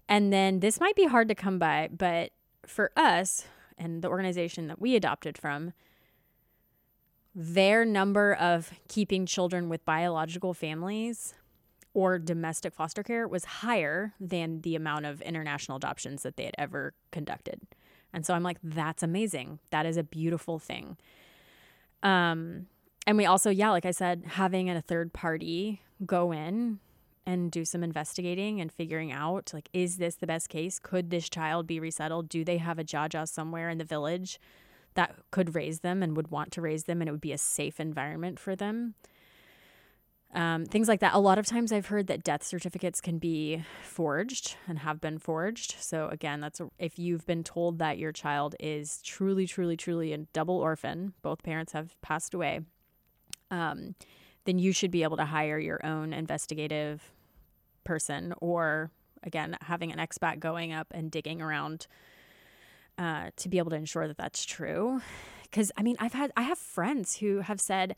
And 0.07 0.33
then 0.33 0.59
this 0.59 0.79
might 0.79 0.95
be 0.95 1.05
hard 1.05 1.27
to 1.29 1.35
come 1.35 1.59
by, 1.59 1.89
but 1.95 2.31
for 2.65 2.91
us 2.97 3.45
and 3.77 4.01
the 4.01 4.09
organization 4.09 4.67
that 4.67 4.81
we 4.81 4.95
adopted 4.95 5.37
from, 5.37 5.71
their 7.33 7.85
number 7.85 8.33
of 8.33 8.71
keeping 8.89 9.25
children 9.25 9.69
with 9.69 9.85
biological 9.85 10.53
families 10.53 11.35
or 11.99 12.17
domestic 12.17 12.73
foster 12.73 13.03
care 13.03 13.27
was 13.27 13.43
higher 13.43 14.13
than 14.21 14.61
the 14.61 14.73
amount 14.73 15.05
of 15.05 15.21
international 15.21 15.75
adoptions 15.75 16.23
that 16.23 16.37
they 16.37 16.45
had 16.45 16.55
ever 16.57 16.93
conducted. 17.11 17.59
And 18.13 18.25
so 18.25 18.33
I'm 18.33 18.41
like, 18.41 18.55
that's 18.63 19.03
amazing. 19.03 19.59
That 19.71 19.85
is 19.85 19.97
a 19.97 20.03
beautiful 20.03 20.59
thing. 20.59 20.95
Um, 22.01 22.67
and 23.05 23.17
we 23.17 23.25
also, 23.25 23.49
yeah, 23.49 23.71
like 23.71 23.85
I 23.85 23.91
said, 23.91 24.23
having 24.25 24.69
a 24.69 24.81
third 24.81 25.11
party 25.11 25.81
go 26.05 26.31
in 26.31 26.79
and 27.25 27.51
do 27.51 27.65
some 27.65 27.83
investigating 27.83 28.61
and 28.61 28.71
figuring 28.71 29.11
out 29.11 29.51
like, 29.53 29.67
is 29.73 29.97
this 29.97 30.15
the 30.15 30.25
best 30.25 30.47
case? 30.47 30.79
Could 30.79 31.09
this 31.09 31.27
child 31.27 31.67
be 31.67 31.81
resettled? 31.81 32.29
Do 32.29 32.45
they 32.45 32.59
have 32.59 32.79
a 32.79 32.85
Jaja 32.85 33.27
somewhere 33.27 33.69
in 33.69 33.77
the 33.77 33.83
village 33.83 34.39
that 34.93 35.15
could 35.31 35.53
raise 35.53 35.81
them 35.81 36.01
and 36.01 36.15
would 36.15 36.31
want 36.31 36.53
to 36.53 36.61
raise 36.61 36.85
them 36.85 37.01
and 37.01 37.09
it 37.09 37.11
would 37.11 37.19
be 37.19 37.33
a 37.33 37.37
safe 37.37 37.77
environment 37.77 38.39
for 38.39 38.55
them? 38.55 38.95
Um, 40.33 40.65
things 40.65 40.87
like 40.87 40.99
that. 40.99 41.13
A 41.13 41.19
lot 41.19 41.39
of 41.39 41.45
times 41.45 41.71
I've 41.71 41.87
heard 41.87 42.07
that 42.07 42.23
death 42.23 42.43
certificates 42.43 43.01
can 43.01 43.17
be 43.17 43.63
forged 43.83 44.55
and 44.67 44.79
have 44.79 45.01
been 45.01 45.17
forged. 45.17 45.75
So, 45.79 46.07
again, 46.09 46.39
that's 46.39 46.59
a, 46.59 46.69
if 46.77 46.99
you've 46.99 47.25
been 47.25 47.43
told 47.43 47.79
that 47.79 47.97
your 47.97 48.11
child 48.11 48.55
is 48.59 49.01
truly, 49.01 49.47
truly, 49.47 49.75
truly 49.75 50.13
a 50.13 50.17
double 50.17 50.57
orphan, 50.57 51.13
both 51.23 51.41
parents 51.41 51.73
have 51.73 51.99
passed 52.01 52.33
away, 52.33 52.61
um, 53.49 53.95
then 54.45 54.59
you 54.59 54.71
should 54.71 54.91
be 54.91 55.03
able 55.03 55.17
to 55.17 55.25
hire 55.25 55.57
your 55.57 55.83
own 55.83 56.13
investigative 56.13 57.11
person 57.83 58.33
or, 58.39 58.91
again, 59.23 59.57
having 59.61 59.91
an 59.91 59.97
expat 59.97 60.39
going 60.39 60.71
up 60.71 60.87
and 60.91 61.09
digging 61.09 61.41
around 61.41 61.87
uh, 62.99 63.31
to 63.35 63.49
be 63.49 63.57
able 63.57 63.71
to 63.71 63.75
ensure 63.75 64.07
that 64.07 64.17
that's 64.17 64.45
true. 64.45 65.01
Because, 65.43 65.71
I 65.75 65.81
mean, 65.81 65.95
I've 65.99 66.13
had, 66.13 66.31
I 66.37 66.43
have 66.43 66.59
friends 66.59 67.17
who 67.17 67.39
have 67.39 67.59
said, 67.59 67.95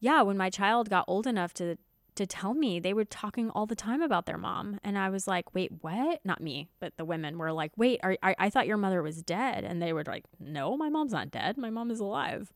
yeah, 0.00 0.22
when 0.22 0.36
my 0.36 0.50
child 0.50 0.90
got 0.90 1.04
old 1.08 1.26
enough 1.26 1.54
to 1.54 1.76
to 2.14 2.26
tell 2.26 2.52
me, 2.52 2.80
they 2.80 2.92
were 2.92 3.04
talking 3.04 3.48
all 3.50 3.64
the 3.64 3.76
time 3.76 4.02
about 4.02 4.26
their 4.26 4.36
mom, 4.36 4.80
and 4.82 4.98
I 4.98 5.08
was 5.08 5.28
like, 5.28 5.54
"Wait, 5.54 5.70
what?" 5.82 6.20
Not 6.24 6.40
me, 6.40 6.68
but 6.80 6.96
the 6.96 7.04
women 7.04 7.38
were 7.38 7.52
like, 7.52 7.70
"Wait, 7.76 8.00
are, 8.02 8.16
I 8.22 8.50
thought 8.50 8.66
your 8.66 8.76
mother 8.76 9.02
was 9.02 9.22
dead," 9.22 9.62
and 9.64 9.80
they 9.80 9.92
were 9.92 10.02
like, 10.04 10.24
"No, 10.40 10.76
my 10.76 10.88
mom's 10.88 11.12
not 11.12 11.30
dead. 11.30 11.56
My 11.56 11.70
mom 11.70 11.90
is 11.92 12.00
alive." 12.00 12.52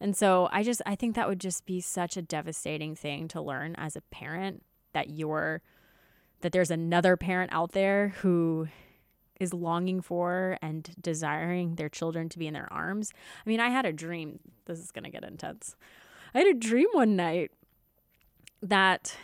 And 0.00 0.16
so 0.16 0.48
I 0.52 0.62
just 0.62 0.80
I 0.86 0.94
think 0.94 1.16
that 1.16 1.28
would 1.28 1.40
just 1.40 1.66
be 1.66 1.80
such 1.80 2.16
a 2.16 2.22
devastating 2.22 2.94
thing 2.94 3.28
to 3.28 3.42
learn 3.42 3.74
as 3.76 3.96
a 3.96 4.00
parent 4.00 4.62
that 4.92 5.10
you're 5.10 5.60
that 6.40 6.52
there's 6.52 6.70
another 6.70 7.16
parent 7.16 7.52
out 7.52 7.72
there 7.72 8.14
who 8.20 8.68
is 9.40 9.52
longing 9.52 10.00
for 10.00 10.58
and 10.62 10.94
desiring 11.00 11.76
their 11.76 11.88
children 11.88 12.28
to 12.28 12.38
be 12.38 12.46
in 12.46 12.54
their 12.54 12.72
arms. 12.72 13.12
I 13.44 13.48
mean, 13.48 13.60
I 13.60 13.68
had 13.68 13.86
a 13.86 13.92
dream. 13.92 14.40
This 14.66 14.78
is 14.78 14.90
going 14.90 15.04
to 15.04 15.10
get 15.10 15.24
intense. 15.24 15.76
I 16.34 16.38
had 16.38 16.46
a 16.46 16.54
dream 16.54 16.88
one 16.92 17.16
night 17.16 17.50
that 18.62 19.16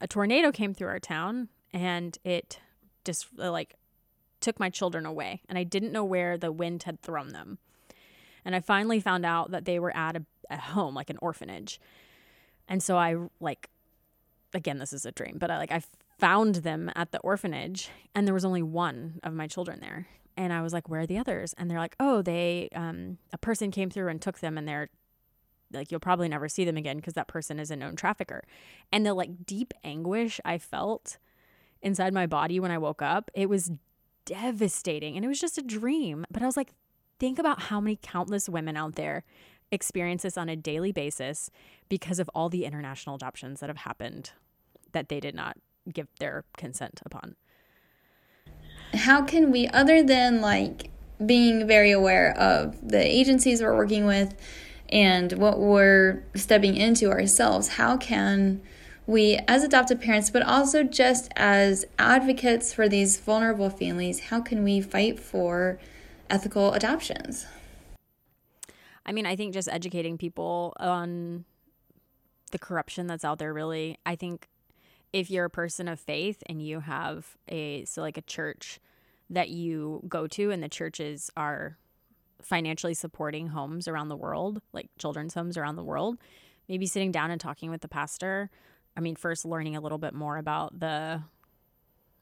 a 0.00 0.06
tornado 0.06 0.52
came 0.52 0.74
through 0.74 0.88
our 0.88 1.00
town 1.00 1.48
and 1.72 2.16
it 2.24 2.60
just 3.04 3.26
uh, 3.38 3.50
like 3.50 3.74
took 4.40 4.60
my 4.60 4.70
children 4.70 5.06
away 5.06 5.42
and 5.48 5.58
I 5.58 5.64
didn't 5.64 5.92
know 5.92 6.04
where 6.04 6.36
the 6.36 6.52
wind 6.52 6.84
had 6.84 7.00
thrown 7.00 7.28
them. 7.28 7.58
And 8.44 8.54
I 8.54 8.60
finally 8.60 9.00
found 9.00 9.24
out 9.24 9.50
that 9.52 9.64
they 9.64 9.78
were 9.78 9.96
at 9.96 10.16
a, 10.16 10.24
a 10.50 10.58
home, 10.58 10.94
like 10.94 11.08
an 11.08 11.18
orphanage. 11.22 11.80
And 12.68 12.82
so 12.82 12.96
I 12.96 13.16
like 13.40 13.70
again, 14.52 14.78
this 14.78 14.92
is 14.92 15.04
a 15.04 15.12
dream, 15.12 15.38
but 15.38 15.50
I 15.50 15.58
like 15.58 15.72
I 15.72 15.82
found 16.18 16.56
them 16.56 16.90
at 16.94 17.10
the 17.10 17.18
orphanage 17.20 17.88
and 18.14 18.26
there 18.26 18.34
was 18.34 18.44
only 18.44 18.62
one 18.62 19.20
of 19.22 19.32
my 19.34 19.46
children 19.46 19.80
there. 19.80 20.06
And 20.36 20.52
I 20.52 20.62
was 20.62 20.72
like, 20.72 20.88
where 20.88 21.00
are 21.00 21.06
the 21.06 21.18
others? 21.18 21.54
And 21.56 21.70
they're 21.70 21.78
like, 21.78 21.94
oh, 22.00 22.20
they, 22.20 22.68
um, 22.74 23.18
a 23.32 23.38
person 23.38 23.70
came 23.70 23.88
through 23.88 24.08
and 24.08 24.20
took 24.20 24.40
them 24.40 24.58
and 24.58 24.66
they're 24.66 24.88
like 25.74 25.90
you'll 25.90 26.00
probably 26.00 26.28
never 26.28 26.48
see 26.48 26.64
them 26.64 26.76
again 26.76 26.96
because 26.96 27.14
that 27.14 27.28
person 27.28 27.58
is 27.58 27.70
a 27.70 27.76
known 27.76 27.96
trafficker. 27.96 28.44
And 28.92 29.04
the 29.04 29.14
like 29.14 29.44
deep 29.44 29.74
anguish 29.82 30.40
I 30.44 30.58
felt 30.58 31.18
inside 31.82 32.14
my 32.14 32.26
body 32.26 32.58
when 32.58 32.70
I 32.70 32.78
woke 32.78 33.02
up, 33.02 33.30
it 33.34 33.48
was 33.48 33.70
devastating 34.24 35.16
and 35.16 35.24
it 35.24 35.28
was 35.28 35.40
just 35.40 35.58
a 35.58 35.62
dream. 35.62 36.24
But 36.30 36.42
I 36.42 36.46
was 36.46 36.56
like, 36.56 36.72
think 37.18 37.38
about 37.38 37.62
how 37.62 37.80
many 37.80 37.98
countless 38.00 38.48
women 38.48 38.76
out 38.76 38.94
there 38.94 39.24
experience 39.70 40.22
this 40.22 40.38
on 40.38 40.48
a 40.48 40.56
daily 40.56 40.92
basis 40.92 41.50
because 41.88 42.18
of 42.18 42.30
all 42.34 42.48
the 42.48 42.64
international 42.64 43.16
adoptions 43.16 43.60
that 43.60 43.68
have 43.68 43.78
happened 43.78 44.32
that 44.92 45.08
they 45.08 45.20
did 45.20 45.34
not 45.34 45.56
give 45.92 46.08
their 46.18 46.44
consent 46.56 47.02
upon. 47.04 47.36
How 48.94 49.22
can 49.22 49.50
we, 49.50 49.68
other 49.68 50.02
than 50.02 50.40
like 50.40 50.90
being 51.24 51.66
very 51.66 51.90
aware 51.90 52.36
of 52.38 52.76
the 52.88 53.04
agencies 53.04 53.60
we're 53.62 53.76
working 53.76 54.06
with, 54.06 54.34
and 54.88 55.32
what 55.32 55.58
we're 55.58 56.22
stepping 56.34 56.76
into 56.76 57.10
ourselves. 57.10 57.68
How 57.68 57.96
can 57.96 58.62
we, 59.06 59.38
as 59.48 59.62
adoptive 59.62 60.00
parents, 60.00 60.30
but 60.30 60.42
also 60.42 60.82
just 60.82 61.30
as 61.36 61.84
advocates 61.98 62.72
for 62.72 62.88
these 62.88 63.18
vulnerable 63.18 63.70
families, 63.70 64.20
how 64.20 64.40
can 64.40 64.64
we 64.64 64.80
fight 64.80 65.20
for 65.20 65.78
ethical 66.30 66.72
adoptions? 66.72 67.46
I 69.04 69.12
mean, 69.12 69.26
I 69.26 69.36
think 69.36 69.52
just 69.52 69.68
educating 69.68 70.16
people 70.16 70.72
on 70.78 71.44
the 72.50 72.58
corruption 72.58 73.06
that's 73.06 73.24
out 73.24 73.38
there, 73.38 73.52
really. 73.52 73.98
I 74.06 74.16
think 74.16 74.48
if 75.12 75.30
you're 75.30 75.44
a 75.44 75.50
person 75.50 75.86
of 75.88 76.00
faith 76.00 76.42
and 76.46 76.62
you 76.62 76.80
have 76.80 77.36
a, 77.48 77.84
so 77.84 78.00
like 78.00 78.16
a 78.16 78.22
church 78.22 78.80
that 79.28 79.48
you 79.50 80.02
go 80.08 80.26
to 80.28 80.50
and 80.50 80.62
the 80.62 80.68
churches 80.68 81.30
are 81.36 81.76
financially 82.44 82.94
supporting 82.94 83.48
homes 83.48 83.88
around 83.88 84.08
the 84.08 84.16
world, 84.16 84.60
like 84.72 84.88
children's 84.98 85.34
homes 85.34 85.56
around 85.56 85.76
the 85.76 85.84
world, 85.84 86.18
maybe 86.68 86.86
sitting 86.86 87.10
down 87.10 87.30
and 87.30 87.40
talking 87.40 87.70
with 87.70 87.80
the 87.80 87.88
pastor. 87.88 88.50
I 88.96 89.00
mean, 89.00 89.16
first 89.16 89.44
learning 89.44 89.76
a 89.76 89.80
little 89.80 89.98
bit 89.98 90.14
more 90.14 90.36
about 90.36 90.78
the 90.78 91.22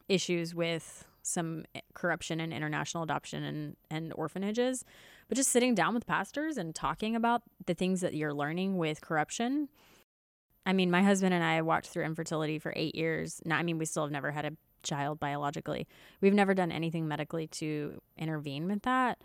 issues 0.09 0.55
with 0.55 1.07
some 1.23 1.65
eh, 1.75 1.81
corruption 1.95 2.41
and 2.41 2.53
international 2.53 3.05
adoption 3.05 3.45
and, 3.45 3.77
and 3.91 4.13
orphanages, 4.17 4.85
but 5.29 5.37
just 5.37 5.51
sitting 5.51 5.75
down 5.75 5.95
with 5.95 6.07
pastors 6.07 6.57
and 6.57 6.75
talking 6.75 7.15
about 7.15 7.43
the 7.67 7.75
things 7.75 8.01
that 8.01 8.15
you're 8.15 8.35
learning 8.35 8.77
with 8.77 9.01
corruption. 9.01 9.69
I 10.65 10.73
mean, 10.73 10.91
my 10.91 11.03
husband 11.03 11.35
and 11.35 11.43
I 11.43 11.63
walked 11.63 11.89
through 11.89 12.05
infertility 12.05 12.59
for 12.59 12.73
eight 12.77 12.95
years. 12.95 13.41
Now, 13.45 13.59
I 13.59 13.63
mean, 13.63 13.79
we 13.79 13.85
still 13.85 14.05
have 14.05 14.13
never 14.13 14.31
had 14.31 14.45
a 14.45 14.53
child 14.83 15.21
biologically. 15.21 15.87
We've 16.21 16.35
never 16.35 16.55
done 16.55 16.73
anything 16.73 17.09
medically 17.09 17.47
to 17.49 18.01
intervene 18.17 18.67
with 18.69 18.83
that 18.83 19.19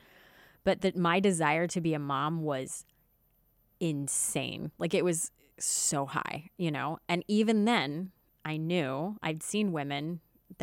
but 0.67 0.82
that 0.82 0.97
my 0.97 1.21
desire 1.21 1.65
to 1.65 1.80
be 1.80 1.93
a 1.93 1.99
mom 1.99 2.43
was 2.43 2.84
insane. 3.80 4.69
Like 4.77 4.93
it 4.93 5.06
was 5.06 5.32
so 5.58 6.06
high, 6.06 6.49
you 6.58 6.71
know? 6.71 6.99
And 7.08 7.23
even 7.30 7.63
then, 7.63 8.12
I 8.43 8.58
knew 8.58 9.15
I'd 9.23 9.41
seen 9.41 9.71
women 9.71 10.19